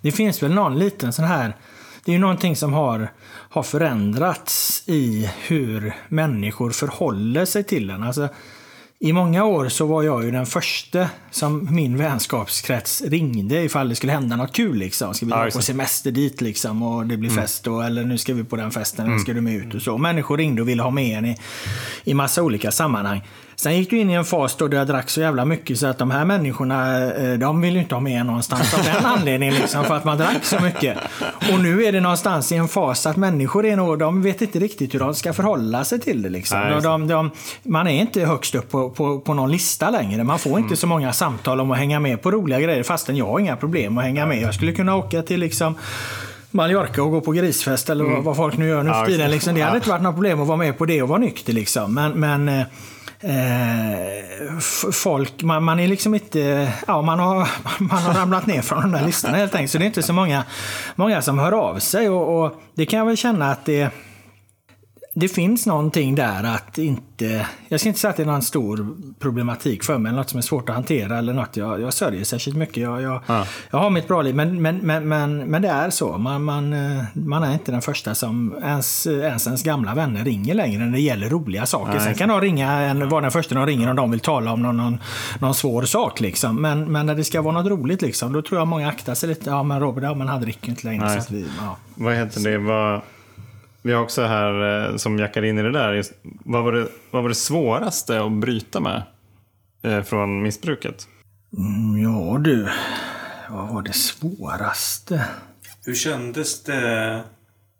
[0.00, 1.56] det finns väl någon liten sån här...
[2.04, 8.02] Det är ju någonting som har, har förändrats i hur människor förhåller sig till en.
[8.02, 8.28] Alltså,
[8.98, 13.94] I många år så var jag ju den första som min vänskapskrets ringde ifall det
[13.94, 14.76] skulle hända något kul.
[14.76, 15.14] Liksom.
[15.14, 18.34] Ska vi dra på semester dit liksom, och det blir fest och, eller nu ska
[18.34, 19.98] vi på den festen, eller ska du med ut och så.
[19.98, 21.36] Människor ringde och ville ha med en i,
[22.04, 23.22] i massa olika sammanhang.
[23.60, 25.98] Sen gick du in i en fas då jag drack så jävla mycket så att
[25.98, 29.84] de här människorna, eh, de vill ju inte ha med någonstans av den anledningen liksom,
[29.84, 30.98] för att man drack så mycket.
[31.52, 34.58] Och nu är det någonstans i en fas att människor är nog, de vet inte
[34.58, 36.28] riktigt hur de ska förhålla sig till det.
[36.28, 36.60] Liksom.
[36.60, 37.30] Nej, just de, de,
[37.62, 40.24] man är inte högst upp på, på, på någon lista längre.
[40.24, 43.26] Man får inte så många samtal om att hänga med på roliga grejer fastän jag
[43.26, 44.42] har inga problem att hänga med.
[44.42, 45.74] Jag skulle kunna åka till liksom
[46.50, 49.30] Mallorca och gå på grisfest eller vad- vad folk nu gör nu för tiden.
[49.30, 49.54] Liksom.
[49.54, 51.52] Det hade inte varit något problem att vara med på det och vara nykter.
[51.52, 51.94] Liksom.
[51.94, 52.64] Men, men
[53.20, 54.58] eh,
[54.92, 56.72] folk, man, man är liksom inte...
[56.86, 57.48] Ja, man har,
[57.78, 59.72] man har ramlat ner från de där listorna helt enkelt.
[59.72, 60.44] Så det är inte så många,
[60.94, 62.08] många som hör av sig.
[62.08, 63.90] Och, och det kan jag väl känna att det...
[65.20, 67.46] Det finns någonting där att inte...
[67.68, 70.38] Jag ska inte säga att det är någon stor problematik för mig, eller något som
[70.38, 71.56] är svårt att hantera eller något.
[71.56, 72.76] Jag, jag sörjer särskilt mycket.
[72.76, 73.46] Jag, jag, Ja.
[73.70, 76.18] jag har mitt bra liv, men, men, men, men, men det är så.
[76.18, 80.54] Man, man, eh, man är inte den första som ens, ens ens gamla vänner ringer
[80.54, 81.92] längre när det gäller roliga saker.
[81.92, 82.00] Nej.
[82.00, 84.62] Sen kan de ringa, en, vara den första de ringer om de vill tala om
[84.62, 84.98] någon, någon,
[85.38, 86.20] någon svår sak.
[86.20, 86.62] Liksom.
[86.62, 89.28] Men, men när det ska vara något roligt, liksom, då tror jag många aktar sig
[89.28, 89.50] lite.
[89.50, 91.04] Ja, men Robert, ja, men han dricker ju inte längre.
[91.04, 91.22] Nej.
[91.22, 91.76] Så vi, ja.
[91.94, 92.58] Vad heter det?
[92.58, 93.00] Vad,
[93.82, 95.92] vi har också här eh, som jackar in i det där.
[95.92, 96.12] Just,
[96.44, 99.02] vad, var det, vad var det svåraste att bryta med
[99.82, 101.08] eh, från missbruket?
[101.56, 102.68] Mm, ja du,
[103.50, 105.24] vad var det svåraste?
[105.84, 107.22] Hur kändes det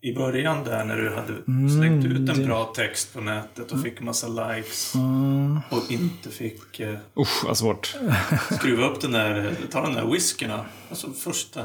[0.01, 3.83] i början där när du hade Mm, slängt ut en bra text på nätet och
[3.83, 5.61] fick massa likes Mm.
[5.71, 7.97] och inte fick eh, Usch, vad svårt.
[8.51, 10.65] skruva upp den där, ta den där whiskyna.
[10.91, 11.65] Alltså första.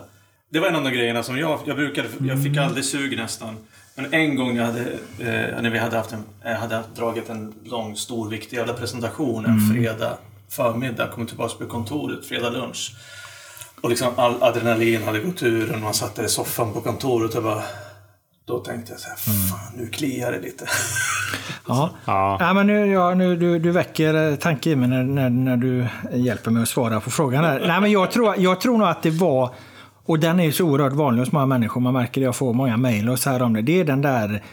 [0.49, 3.55] Det var en av de grejerna som jag, jag brukade, jag fick aldrig sug nästan.
[3.95, 4.81] Men en gång jag hade,
[5.19, 8.73] eh, när vi hade haft en, jag hade haft dragit en lång, stor, viktig jävla
[8.73, 10.17] presentation en fredag
[10.49, 12.95] förmiddag, kom tillbaka på kontoret, fredag lunch.
[13.81, 17.35] Och liksom all adrenalin hade gått ur och man satt där i soffan på kontoret
[17.35, 17.63] och bara...
[18.45, 20.65] Då tänkte jag så här, fan nu kliar det lite.
[21.67, 21.89] Ja.
[22.05, 22.37] Ja.
[22.39, 25.57] Ja, men nu, ja, nu, du, du väcker eh, tanke i mig när, när, när
[25.57, 27.43] du hjälper mig att svara på frågan.
[27.43, 27.59] Här.
[27.67, 29.55] Nej, men jag, tror, jag tror nog att det var,
[30.05, 32.77] och den är så oerhört vanlig hos många människor, man märker det, jag får många
[32.77, 33.61] mejl och så här om det.
[33.61, 34.43] Det är den där,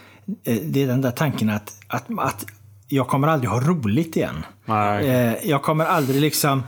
[0.43, 2.45] eh, det är den där tanken att, att, att
[2.87, 4.45] jag kommer aldrig ha roligt igen.
[4.65, 5.09] Nej.
[5.09, 6.63] Eh, Jag kommer aldrig liksom...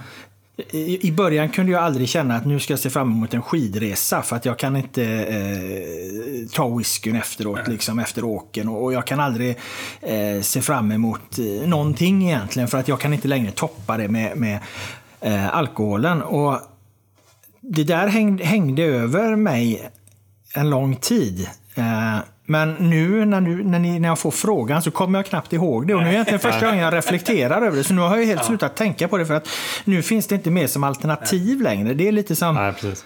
[1.02, 4.22] I början kunde jag aldrig känna att nu ska jag se fram emot en skidresa
[4.22, 8.70] för att jag kan inte eh, ta whiskyn efteråt, liksom, efter åken.
[8.70, 9.58] Och, och jag kan aldrig
[10.02, 14.08] eh, se fram emot eh, någonting egentligen för att jag kan inte längre toppa det
[14.08, 14.60] med, med
[15.22, 16.22] eh, alkoholen.
[16.22, 16.58] Och
[17.64, 19.92] det där hängde, hängde över mig
[20.54, 21.50] en lång tid.
[21.76, 25.54] Eh, men nu när, nu när, ni, när jag får frågan så kommer jag knappt
[25.54, 25.96] ihåg det.
[25.96, 27.84] Och nu är det egentligen första gången jag reflekterar över det.
[27.84, 29.48] Så nu har jag helt slutat tänka på det för att
[29.84, 31.94] nu finns det inte mer som alternativ längre.
[31.94, 32.56] Det är lite som...
[32.56, 33.06] Nej, precis.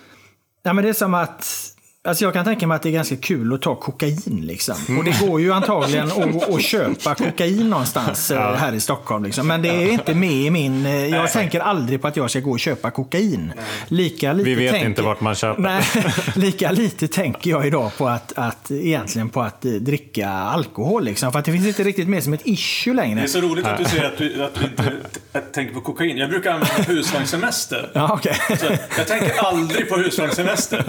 [0.63, 1.73] Ja, men det är som att...
[2.07, 4.41] Alltså jag kan tänka mig att det är ganska kul att ta kokain.
[4.43, 4.97] Liksom.
[4.97, 9.23] Och det går ju antagligen att, att köpa kokain någonstans eh, här i Stockholm.
[9.23, 9.47] Liksom.
[9.47, 10.85] Men det är inte med i min...
[10.85, 13.53] eh, Jag tänker aldrig på att jag ska gå och köpa kokain.
[13.87, 15.61] Lika lite Vi vet tänker, inte vart man köper.
[15.61, 15.83] Nej,
[16.35, 21.03] lika lite tänker jag idag på att, att egentligen på att eh, dricka alkohol.
[21.03, 21.31] Liksom.
[21.31, 23.15] För att det finns inte riktigt mer som ett issue längre.
[23.19, 26.17] Det är så roligt att du säger att du, att du inte tänker på kokain.
[26.17, 27.91] Jag brukar använda husvagnssemester.
[27.93, 28.19] Ja.
[28.59, 28.65] Så
[28.97, 30.85] jag tänker aldrig på husvagnssemester.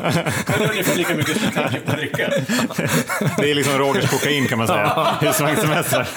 [1.09, 2.31] Lika mycket som tänker på dricka.
[3.37, 5.17] Det är liksom Rogers kokain kan man säga.
[5.21, 6.09] Husvagnssemester.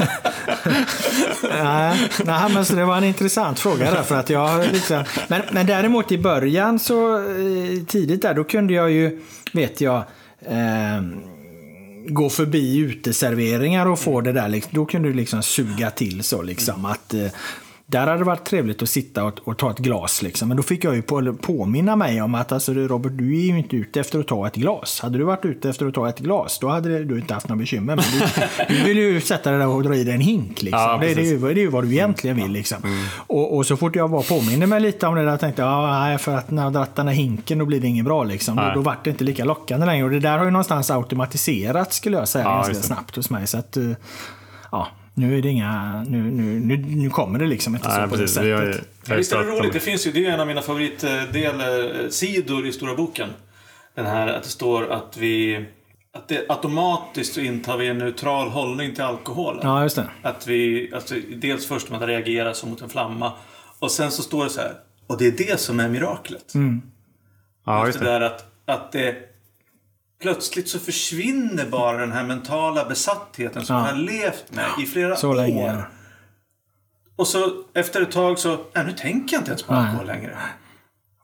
[1.63, 4.03] Nej, nej, men så det var en intressant fråga där.
[4.03, 8.73] För att jag liksom, men, men däremot i början så eh, tidigt där, då kunde
[8.73, 9.21] jag ju,
[9.53, 9.97] vet jag,
[10.45, 11.01] eh,
[12.07, 14.49] gå förbi uteserveringar och få det där.
[14.49, 17.25] Liksom, då kunde du liksom suga till så liksom att eh,
[17.91, 20.21] där hade det varit trevligt att sitta och, och ta ett glas.
[20.21, 20.47] Liksom.
[20.47, 23.57] Men då fick jag ju på, påminna mig om att alltså, Robert, du är ju
[23.57, 24.99] inte ute efter att ta ett glas.
[25.01, 27.59] Hade du varit ute efter att ta ett glas, då hade du inte haft några
[27.59, 27.95] bekymmer.
[27.95, 28.05] Men
[28.67, 30.61] du, du vill ju sätta dig där och dra i dig en hink.
[30.61, 30.79] Liksom.
[30.79, 32.51] Ja, det, det, är ju, det är ju vad du egentligen vill.
[32.51, 32.77] Liksom.
[33.27, 35.99] Och, och så fort jag var påminner mig lite om det där, tänkte jag, ja,
[35.99, 38.23] nej, för att när jag dratt den här hinken då blir det inget bra.
[38.23, 38.55] Liksom.
[38.55, 38.71] Då, Nej.
[38.75, 40.03] då vart det inte lika lockande längre.
[40.05, 43.47] Och det där har ju någonstans automatiserats skulle jag säga Ja, ganska snabbt hos mig.
[43.47, 43.91] Så att, eh,
[44.71, 48.09] ja, nu är det inga, nu, nu, nu, nu kommer det liksom inte så Nej,
[48.09, 48.38] på det precis.
[48.38, 48.88] Vi har ju, sättet.
[49.03, 49.74] vi har ju Visst är det roligt?
[49.74, 53.30] Det finns ju, det är en av mina favoritsidor i Stora boken.
[53.95, 55.66] Den här att det står att vi...
[56.14, 59.59] Att det automatiskt så intar vi en neutral hållning till alkoholen.
[59.64, 60.07] Ja, just det.
[60.22, 63.32] Att vi, alltså, dels först med att reagera som mot en flamma.
[63.80, 64.74] Och sen så står det så här.
[65.07, 66.53] Och det är det som är miraklet.
[67.66, 68.12] Ja, Just just det det.
[68.20, 69.16] där att, att det
[70.22, 73.82] plötsligt så försvinner bara den här mentala besattheten som Ja.
[73.82, 75.36] har levt med i flera Så år.
[75.36, 75.84] länge.
[77.15, 80.38] Och så efter ett tag så, nej, nu tänker jag inte ens på alkohol längre.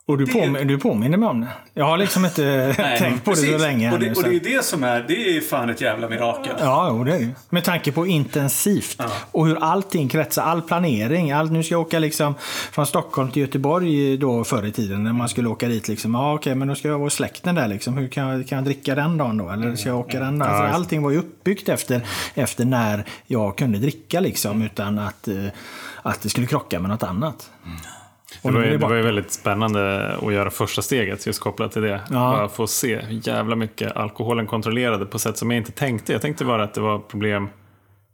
[0.07, 1.47] Och du, Det- påmin- du påminner mig om det.
[1.73, 3.61] Jag har liksom inte tänkt på det så Precis.
[3.61, 3.93] länge.
[3.93, 6.09] Och nu, det, så och det är det som är, det är fan ett jävla
[6.09, 6.55] mirakel.
[6.59, 7.29] Ja, jo, det är.
[7.49, 9.01] Med tanke på intensivt
[9.31, 11.31] och hur allting kretsar, all planering.
[11.31, 12.33] All, nu ska jag åka liksom
[12.71, 15.87] från Stockholm till Göteborg då förr i tiden när man skulle åka dit.
[15.87, 17.67] Liksom, ja, okej, men då ska jag vara släkten där.
[17.67, 17.97] Liksom.
[17.97, 19.49] Hur kan jag, kan jag dricka den dagen då?
[19.49, 20.49] Eller ska jag åka den dagen?
[20.51, 22.01] Alltså, allting var ju uppbyggt efter,
[22.33, 25.35] efter när jag kunde dricka liksom, utan att, eh,
[26.01, 27.49] att det skulle krocka med något annat.
[28.41, 31.81] Det var, ju, det var ju väldigt spännande att göra första steget just kopplat till
[31.81, 32.01] det.
[32.09, 36.11] Bara få se hur jävla mycket alkoholen kontrollerade på sätt som jag inte tänkte.
[36.11, 37.49] Jag tänkte bara att det var problem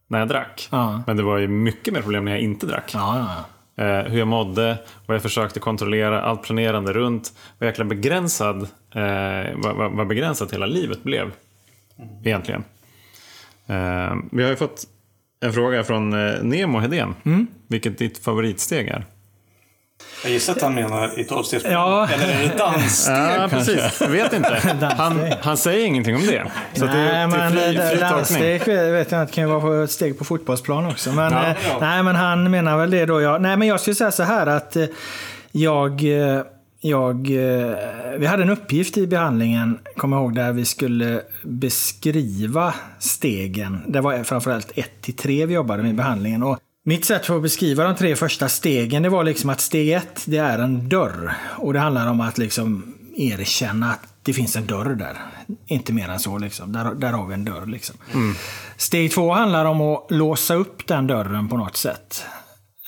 [0.08, 0.68] när jag drack.
[0.72, 1.04] Ja.
[1.08, 2.92] Men det var ju mycket mer problem när jag inte drack.
[2.94, 3.44] Ja, ja, ja.
[3.76, 7.34] Eh, hur jag mådde, vad jag försökte kontrollera, allt planerande runt.
[7.60, 8.62] Vad jäkla begränsad,
[8.96, 11.32] eh, vad, vad, vad begränsat hela livet blev.
[12.24, 12.64] Egentligen.
[13.68, 14.84] Eh, vi har ju fått
[15.46, 17.16] en fråga från eh, Nemo Hedén.
[17.68, 19.06] Vilket ditt favoritsteg är?
[20.24, 22.10] Jag gissar att han menar i tolvstegsprogrammet.
[22.10, 22.24] Ja.
[22.24, 24.02] Eller är det danssteg Ja, precis.
[24.02, 24.62] Jag vet inte.
[24.98, 26.44] Han, han säger ingenting om det.
[26.74, 29.62] Så det, nej, det är men fri, det- danssteg vet jag inte, kan ju vara
[29.62, 31.12] på ett steg på fotbollsplan också.
[31.12, 31.78] Men, Ja, eh, ja.
[31.82, 33.22] Nej, men han menar väl det då.
[33.22, 34.86] Jag, nej, men jag skulle säga så här att eh,
[35.52, 36.42] jag, eh,
[36.82, 37.28] jag,
[38.18, 43.82] vi hade en uppgift i behandlingen, kommer ihåg, där vi skulle beskriva stegen.
[43.88, 46.44] Det var framförallt 1 till 3 vi jobbade med i behandlingen.
[46.44, 49.92] Och mitt sätt för att beskriva de tre första stegen, det var liksom att steg
[49.92, 51.34] ett, det är en dörr.
[51.58, 55.18] Och det handlar om att liksom erkänna att det finns en dörr där.
[55.68, 56.38] Inte mer än så.
[56.38, 56.72] Liksom.
[56.72, 57.66] Där, där har vi en dörr.
[57.66, 57.96] Liksom.
[58.78, 62.26] Steg två handlar om att låsa upp den dörren på något sätt.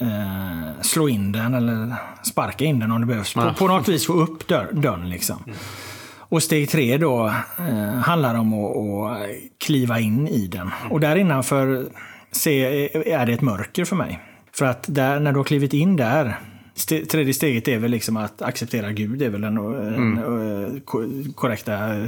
[0.01, 3.33] Eh, slå in den eller sparka in den om det behövs.
[3.33, 5.09] På, på något vis få upp dörr, dörren.
[5.09, 5.43] Liksom.
[6.17, 9.27] Och steg tre då eh, handlar om att, att
[9.65, 10.71] kliva in i den.
[10.89, 11.85] Och där innanför
[12.35, 14.19] se, är det ett mörker för mig.
[14.51, 16.39] För att där, när du har klivit in där,
[16.73, 20.79] ste, tredje steget är väl liksom att acceptera Gud, det är väl den en, eh,
[20.85, 22.07] ko- korrekta eh,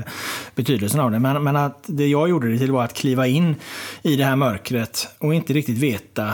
[0.56, 1.20] betydelsen av det.
[1.20, 3.56] Men, men att det jag gjorde det till var att kliva in
[4.02, 6.34] i det här mörkret och inte riktigt veta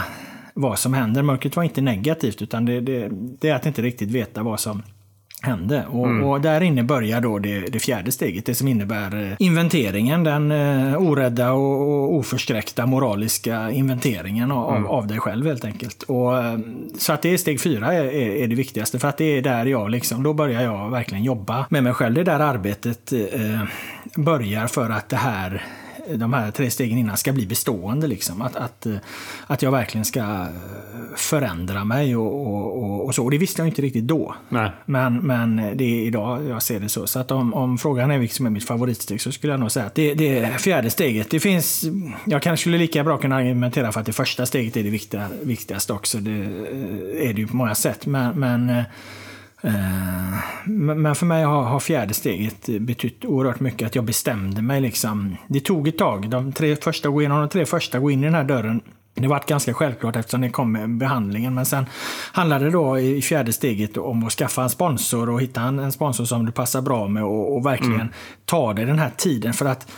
[0.53, 1.21] vad som händer.
[1.21, 4.83] Mörkret var inte negativt, utan det, det, det är att inte riktigt veta vad som
[5.43, 5.85] hände.
[5.85, 10.23] Och, och där inne börjar då det, det fjärde steget, det som innebär eh, inventeringen,
[10.23, 16.03] den eh, orädda och, och oförskräckta moraliska inventeringen av, av dig själv helt enkelt.
[16.03, 16.59] Och, eh,
[16.97, 19.41] så att det är steg fyra är, är, är det viktigaste, för att det är
[19.41, 22.15] där jag liksom, då börjar jag verkligen jobba med mig själv.
[22.15, 23.63] Det är där arbetet eh,
[24.15, 25.61] börjar för att det här
[26.15, 28.07] de här tre stegen innan ska bli bestående.
[28.07, 28.41] Liksom.
[28.41, 28.95] Att, att, eh,
[29.47, 30.47] att jag verkligen ska eh,
[31.15, 33.23] förändra mig och, och, och, och så.
[33.23, 34.35] Och det visste jag inte riktigt då.
[34.49, 34.71] Nej.
[34.85, 37.07] Men, men det är idag jag ser det så.
[37.07, 39.71] Så att om, om frågan är vilket som är mitt favoritsteg så skulle jag nog
[39.71, 41.29] säga att det, det är fjärde steget.
[41.29, 41.85] Det finns,
[42.25, 45.27] jag kanske skulle lika bra kunna argumentera för att det första steget är det viktiga,
[45.41, 46.17] viktigaste också.
[46.17, 48.05] Det eh, är det ju på många sätt.
[48.05, 48.83] Men, men
[50.65, 53.87] Men men för mig har, fjärde steget betytt oerhört mycket.
[53.87, 54.81] Att jag bestämde mig.
[54.81, 55.37] Liksom.
[55.47, 56.29] Det tog ett tag.
[56.29, 58.81] De tre första, gå igenom de tre första, gå in i den här dörren.
[59.15, 61.53] Det var ganska självklart eftersom det kom med behandlingen.
[61.53, 61.85] Men sen
[62.31, 66.25] handlade det då i fjärde steget om att skaffa en sponsor och hitta en, sponsor
[66.25, 68.09] som du passar bra med och, och verkligen
[68.45, 69.53] ta dig den här tiden.
[69.53, 69.91] För att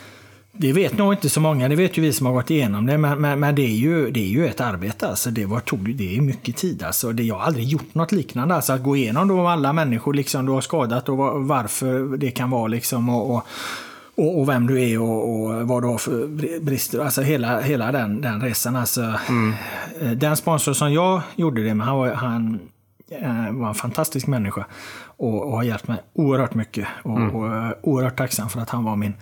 [0.57, 2.97] det vet nog inte så många, det vet ju vi som har gått igenom det,
[2.97, 5.07] men, men, men det, är ju, det är ju ett arbete.
[5.07, 5.31] Alltså.
[5.31, 6.83] Det, var, tog, det är mycket tid.
[6.83, 7.11] Alltså.
[7.11, 8.55] Det, jag har aldrig gjort något liknande.
[8.55, 12.31] Alltså, att gå igenom då alla människor liksom, du har skadat och var, varför det
[12.31, 12.67] kan vara.
[12.67, 13.47] Liksom, och, och,
[14.15, 16.27] och, och vem du är och, och vad du har för
[16.59, 16.99] brister.
[16.99, 18.75] Alltså hela, hela den, den resan.
[18.75, 19.01] Alltså,
[20.01, 22.59] eh, Den sponsor som jag gjorde det med, han var, han,
[23.11, 24.65] eh, var en fantastisk människa
[25.17, 26.87] och, och har hjälpt mig oerhört mycket.
[27.03, 29.13] Och, och jag är oerhört tacksam för att han var min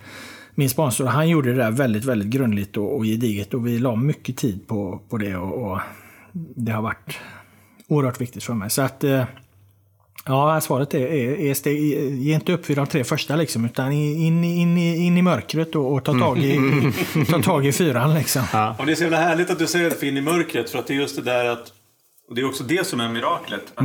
[0.54, 3.96] min sponsor, han gjorde det där väldigt, väldigt grundligt och, och gediget och vi la
[3.96, 5.80] mycket tid på, på det och, och
[6.32, 7.18] det har varit
[7.88, 8.70] oerhört viktigt för mig.
[8.70, 9.24] Så att eh,
[10.26, 11.78] Ja, svaret är, är, är steg,
[12.12, 15.74] ge inte upp vid de tre första liksom, utan in, in, in, in i mörkret
[15.74, 16.58] och, och ta, tag i,
[17.30, 18.42] ta tag i fyran liksom.
[18.78, 20.70] Och det är så jävla härligt att du säger att in i mörkret.
[20.70, 21.72] För att det är just det där att...
[22.28, 23.72] Och det är också det som är miraklet.
[23.74, 23.84] Att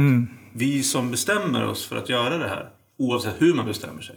[0.53, 4.15] vi som bestämmer oss för att göra det här, oavsett hur man bestämmer sig.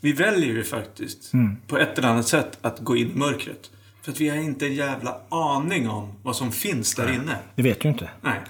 [0.00, 1.32] Vi väljer ju faktiskt
[1.66, 3.70] på ett eller annat sätt att gå in i mörkret.
[4.02, 7.36] För att vi har inte en jävla aning om vad som finns där inne.
[7.54, 8.10] Det vet du inte.
[8.20, 8.40] Nej.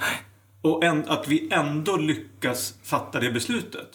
[0.63, 3.89] Och en, att vi ändå lyckas fatta det beslutet.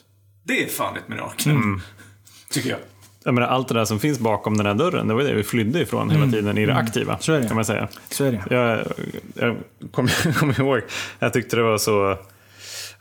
[0.43, 1.53] Det är fan ett mirakel.
[2.49, 2.79] Tycker jag.
[3.23, 5.43] Jag menar, allt det där som finns bakom den här dörren, det var det vi
[5.43, 7.11] flydde ifrån hela tiden i det aktiva.
[7.11, 7.21] Mm.
[7.21, 7.47] Så är det.
[7.47, 7.87] Kan man säga.
[8.09, 8.43] Så är det.
[8.49, 8.87] Jag,
[9.33, 9.57] jag
[9.91, 10.81] kommer kom ihåg,
[11.19, 12.17] jag tyckte det var så...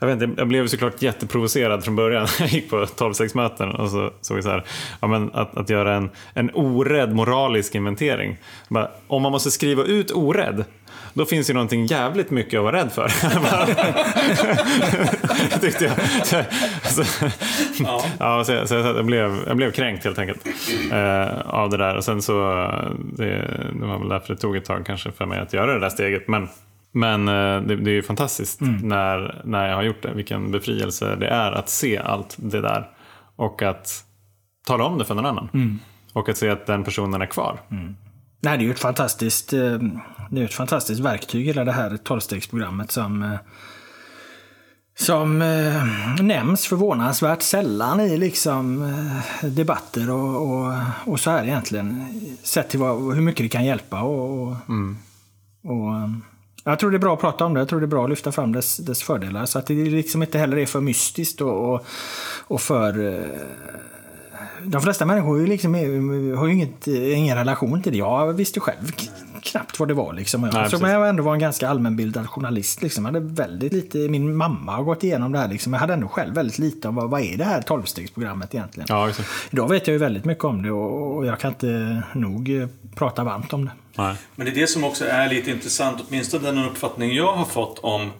[0.03, 2.27] Jag, vet inte, jag blev såklart jätteprovocerad från början.
[2.39, 4.63] Jag gick på 12-6-möten och så såg jag så här,
[5.01, 8.37] ja, men att, att göra en, en orädd moralisk inventering.
[8.67, 10.65] Bara, om man måste skriva ut orädd,
[11.13, 13.07] då finns ju någonting jävligt mycket att vara rädd för.
[15.61, 15.93] Tyckte jag.
[16.25, 16.43] Så,
[17.03, 17.31] så,
[18.19, 18.43] ja.
[18.43, 20.47] så, så jag, blev, jag blev kränkt helt enkelt
[20.91, 21.95] eh, av det där.
[21.95, 22.33] Och sen så,
[23.17, 23.27] det,
[23.79, 25.89] det var väl därför det tog ett tag kanske för mig att göra det där
[25.89, 26.27] steget.
[26.27, 26.47] Men,
[26.93, 30.13] men eh, det, det är ju fantastiskt när, när jag har gjort det.
[30.13, 32.89] Vilken befrielse det är att se allt det där.
[33.35, 34.05] Och att
[34.67, 35.79] tala om det för någon annan.
[36.13, 37.59] Och att se att den personen är kvar.
[38.43, 39.77] Nej, det är ju ett fantastiskt, eh,
[40.29, 43.39] det är ett fantastiskt verktyg, hela det här tolvstegsprogrammet som, eh,
[44.95, 45.85] som eh,
[46.21, 50.73] nämns förvånansvärt sällan i liksom, eh, debatter och, och,
[51.05, 52.05] och så här egentligen.
[52.43, 54.01] Sett till vad, hur mycket det kan hjälpa.
[54.01, 54.55] Och, och,
[55.63, 55.93] och,
[56.63, 57.59] jag tror det är bra att prata om det.
[57.59, 59.45] Jag tror det är bra att lyfta fram dess, dess fördelar.
[59.45, 61.85] Så att det liksom inte heller är för mystiskt och, och,
[62.47, 63.25] och för eh,
[64.63, 65.73] de flesta människor har ju, liksom,
[66.37, 67.97] har ju inget, eh, ingen relation till det.
[67.97, 68.91] Jag visste själv
[69.43, 70.13] knappt vad det var.
[70.13, 70.43] Liksom.
[70.43, 70.81] Jag Nej, precis.
[70.81, 72.81] jag ändå var en ganska allmänbildad journalist.
[72.81, 73.05] Liksom.
[73.05, 75.47] Jag hade väldigt lite, min mamma har gått igenom det här.
[75.47, 75.73] Liksom.
[75.73, 78.87] Jag hade ändå själv väldigt lite om vad, vad är det här tolvstegsprogrammet egentligen.
[78.89, 79.29] Ja, exakt.
[79.51, 82.67] Idag vet jag ju väldigt mycket om det och, och jag kan inte nog eh,
[82.95, 83.71] prata varmt om det.
[83.95, 84.15] Nej.
[84.35, 87.79] Men det är det som också är lite intressant, åtminstone den uppfattning jag har fått
[87.79, 88.11] om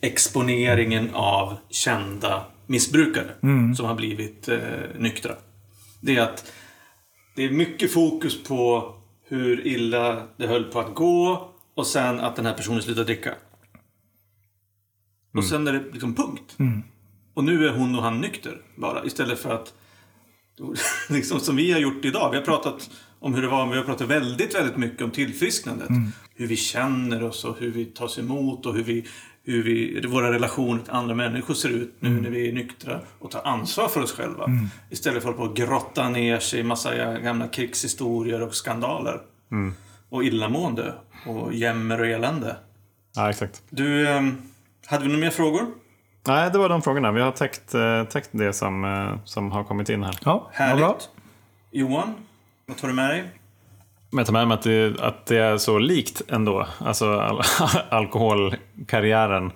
[0.00, 3.30] exponeringen av kända missbrukare
[3.76, 4.58] som har blivit eh,
[4.98, 5.32] nyktra.
[6.00, 6.44] Det är att
[7.36, 8.84] det är mycket fokus på
[9.28, 13.34] hur illa det höll på att gå och sen att den här personen slutar dricka.
[15.36, 16.56] Och sen är det liksom punkt.
[17.34, 19.74] Och nu är hon och han nykter bara istället för att
[21.08, 22.30] liksom som vi har gjort idag.
[22.30, 25.10] Vi har pratat om hur det var, men vi har pratat väldigt, väldigt mycket om
[25.10, 25.88] tillfrisknandet.
[26.34, 29.06] Hur vi känner oss och hur vi tas emot och hur, vi,
[29.52, 33.30] hur vi, våra relationer till andra människor ser ut nu när vi är nyktra och
[33.30, 34.50] tar ansvar för oss själva.
[34.90, 39.20] Istället för att hålla på och grotta ner sig i massa gamla krigshistorier och skandaler.
[40.08, 40.94] Och illamående
[41.26, 42.56] och jämmer och elände.
[43.16, 43.62] Ja, exakt.
[43.70, 44.36] Du, ehm,
[44.86, 45.66] hade vi några mer frågor?
[46.26, 47.12] Nej, det var de frågorna.
[47.12, 50.18] Vi har täckt, eh, täckt det som, eh, som har kommit in här.
[50.24, 50.78] Ja, Härligt.
[50.84, 50.98] bra.
[51.70, 52.14] Johan,
[52.66, 53.24] vad tar du med dig?
[54.10, 56.66] Men jag tar med mig att det, att det är så likt ändå.
[56.78, 57.42] Alltså al
[57.88, 59.52] alkoholkarriären.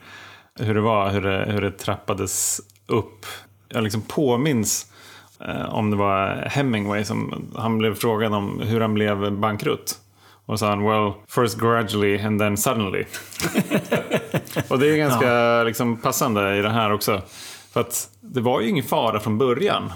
[0.61, 3.27] Hur det var, hur det, hur det trappades upp.
[3.69, 4.93] Jag liksom påminns
[5.41, 9.99] eh, om det var Hemingway som han blev frågad om hur han blev bankrutt.
[10.47, 13.05] Och sa han, well, first gradually and then suddenly.
[14.69, 17.23] och det är ganska liksom, passande i det här också.
[17.73, 19.93] För att det var ju ingen fara från början.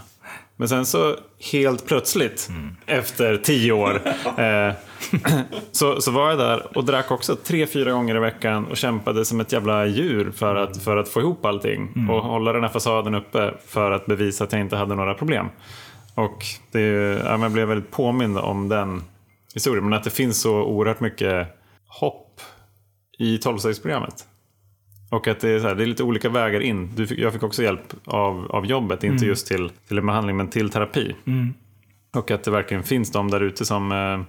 [0.57, 1.17] Men sen så
[1.53, 2.51] helt plötsligt,
[2.87, 4.01] efter tio år,
[4.39, 4.75] eh,
[5.73, 9.25] så, så var jag där och drack också tre, fyra gånger i veckan och kämpade
[9.25, 12.09] som ett jävla djur för att, för att få ihop allting.
[12.11, 15.47] Och hålla den här fasaden uppe för att bevisa att jag inte hade några problem.
[16.15, 16.81] Och det,
[17.25, 19.03] ja, jag blev väldigt påmind om den
[19.55, 19.85] historien.
[19.85, 21.49] Men att det finns så oerhört mycket
[21.87, 22.41] hopp
[23.19, 24.25] i tolvstegsprogrammet.
[25.11, 26.91] Och att det är, så här, det är lite olika vägar in.
[26.95, 30.37] Du fick, jag fick också hjälp av, av jobbet, inte just till, till en behandling
[30.37, 31.15] men till terapi.
[32.17, 34.21] Och att det verkligen finns de där ute som, eh,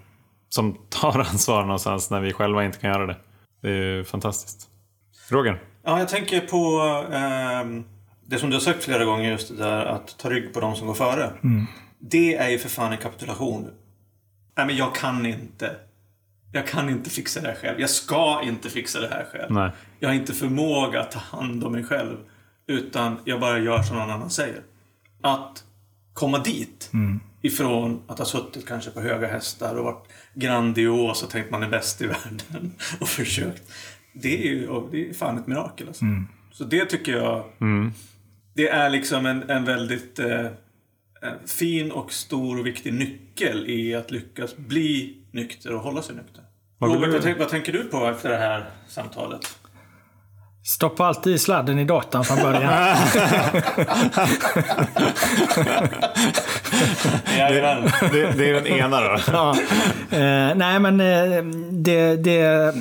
[0.50, 3.16] som tar ansvar någonstans när vi själva inte kan göra det.
[3.62, 4.68] Det är ju fantastiskt.
[5.30, 5.62] Roger?
[5.84, 6.82] Ja, jag tänker på
[7.14, 7.84] ehm,
[8.26, 10.76] det som du har sagt flera gånger, just det där att ta rygg på de
[10.76, 11.32] som går före.
[12.00, 13.70] Det är ju för fan en kapitulation.
[14.58, 15.76] Nej, men jag kan inte.
[16.52, 17.80] Jag kan inte fixa det här själv.
[17.80, 19.54] Jag ska inte fixa det här själv.
[19.54, 19.72] Nej.
[20.00, 22.18] Jag har inte förmåga att ta hand om mig själv.
[22.68, 24.62] Utan jag bara gör som någon annan säger.
[25.22, 25.64] Att
[26.14, 26.92] komma dit.
[27.42, 31.70] Ifrån att ha suttit kanske på höga hästar och varit grandios och tänkt man är
[31.70, 32.72] bäst i världen.
[33.00, 33.72] Och försökt.
[34.14, 36.06] Det är ju det är fan ett mirakel alltså.
[36.52, 37.46] Så det tycker jag.
[38.54, 40.46] Det är liksom en, en väldigt eh,
[41.22, 46.16] en fin och stor och viktig nyckel i att lyckas bli nykter och hålla sig
[46.16, 46.44] nykter.
[46.78, 49.42] Vad Robert, vad, tänk, vad tänker du på efter det här samtalet?
[50.64, 52.74] Stoppa alltid i sladden i datan från början.
[57.38, 57.92] Jajamän.
[58.12, 59.18] Det, det är den ena då.
[59.28, 59.56] ja.
[60.12, 62.74] eh, nej, men eh, det, det...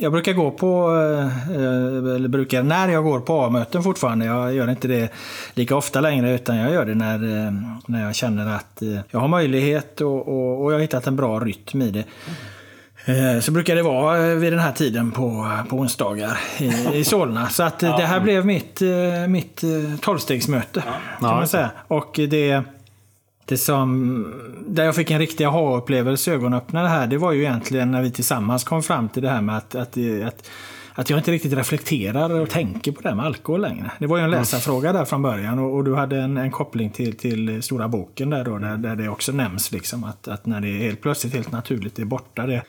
[0.00, 4.70] Jag brukar gå på, eh, eller brukar, när jag går på A-möten fortfarande, jag gör
[4.70, 5.12] inte det
[5.54, 7.14] lika ofta längre, utan jag gör det när,
[7.46, 7.52] eh,
[7.86, 11.16] när jag känner att eh, jag har möjlighet och, och, och jag har hittat en
[11.16, 12.04] bra rytm i det.
[13.04, 17.04] Eh, Så brukar det vara eh, vid den här tiden på, på onsdagar i, i
[17.08, 17.48] Solna.
[17.48, 20.82] Så att eh, det här blev mitt, eh, mitt eh, tolvstegsmöte.
[21.20, 21.70] Kan man säga.
[21.88, 22.62] Och det,
[23.44, 24.26] det som,
[24.66, 28.64] där jag fick en riktig aha-upplevelse, ögonöppnare här, det var ju egentligen när vi tillsammans
[28.64, 30.50] kom fram till det här med att, att, att,
[30.94, 33.90] att jag inte riktigt reflekterar och tänker på det här med alkohol längre.
[33.98, 36.90] Det var ju en läsarfråga där från början och, och du hade en, en koppling
[36.90, 40.60] till, till stora boken där då, där, där det också nämns liksom att, att när
[40.60, 42.62] det helt plötsligt helt naturligt är borta det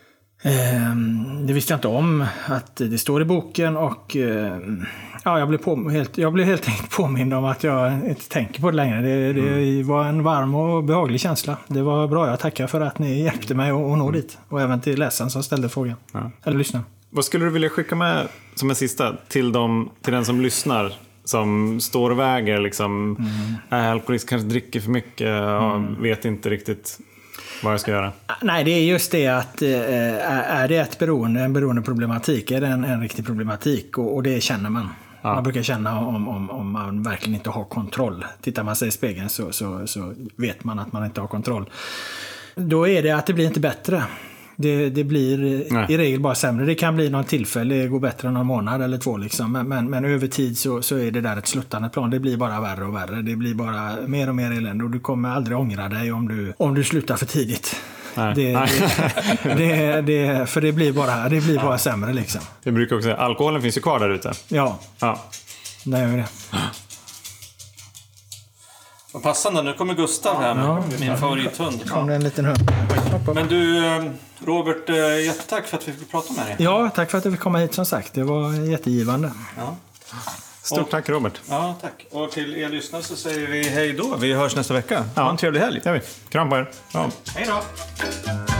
[1.48, 4.58] det visste jag inte om att det står i boken och eh,
[5.24, 8.62] ja, jag, blev på, helt, jag blev helt enkelt påmind om att jag inte tänker
[8.62, 9.02] på det längre.
[9.02, 11.58] Det, det var en varm och behaglig känsla.
[11.68, 12.28] Det var bra.
[12.28, 14.38] Jag tackar för att ni hjälpte mig att nå dit.
[14.50, 15.96] Och även till läsaren som ställde frågan.
[16.44, 16.86] Eller lyssnaren.
[17.10, 20.94] Vad skulle du vilja skicka med som en sista till, dem, till den som lyssnar?
[21.26, 23.18] Som står och väger liksom,
[23.70, 27.00] är alkoholist, kanske dricker för mycket och vet inte riktigt
[27.64, 28.12] vad jag ska göra.
[28.42, 32.68] Nej, det är just det att eh, är det ett beroende, en beroendeproblematik, är det
[32.68, 34.90] en, en riktig problematik och, och det känner man.
[35.22, 38.26] Man brukar känna om, om, om man verkligen inte har kontroll.
[38.42, 41.70] Tittar man sig i spegeln så, så, så vet man att man inte har kontroll.
[42.56, 44.04] Då är det att det blir inte bättre.
[44.56, 45.86] Det, det blir Nej.
[45.90, 46.66] i regel bara sämre.
[46.66, 49.18] Det kan bli någon tillfälle, det går bättre någon månad eller två.
[49.18, 49.52] Liksom.
[49.52, 52.10] Men, men, men över tid så, så är det där ett sluttande plan.
[52.10, 53.22] Det blir bara värre och värre.
[53.22, 56.54] Det blir bara mer och mer elände och du kommer aldrig ångra dig om du,
[56.58, 57.76] om du slutar för tidigt.
[58.16, 58.34] Nej.
[58.36, 58.70] Det, Nej.
[59.44, 62.42] det, det, det, för det blir bara, det blir bara sämre liksom.
[62.64, 64.32] Jag brukar också säga alkoholen finns ju kvar där ute.
[64.48, 65.22] Ja, Ja.
[65.86, 66.26] det gör det.
[69.14, 71.90] Vad passande, nu kommer Gustav här med min favorithund.
[71.90, 72.72] Kom det en liten hund.
[73.36, 74.04] Men du, eh,
[74.46, 76.56] Robert, eh, jättetack för att vi fick prata med dig.
[76.60, 78.14] Ja, tack för att du fick komma hit som sagt.
[78.14, 79.32] Det var jättegivande.
[79.58, 79.76] Ja.
[80.62, 81.42] Stort tack Robert.
[81.50, 82.06] ja, tack.
[82.12, 84.16] Och till er lyssnare så säger vi hej då.
[84.16, 85.06] Vi hörs nästa vecka.
[85.16, 85.82] Ha en trevlig helg.
[85.86, 86.00] Gör vi.
[86.30, 86.72] Kram på er.
[86.94, 87.10] Ja.
[87.36, 88.53] Hej då!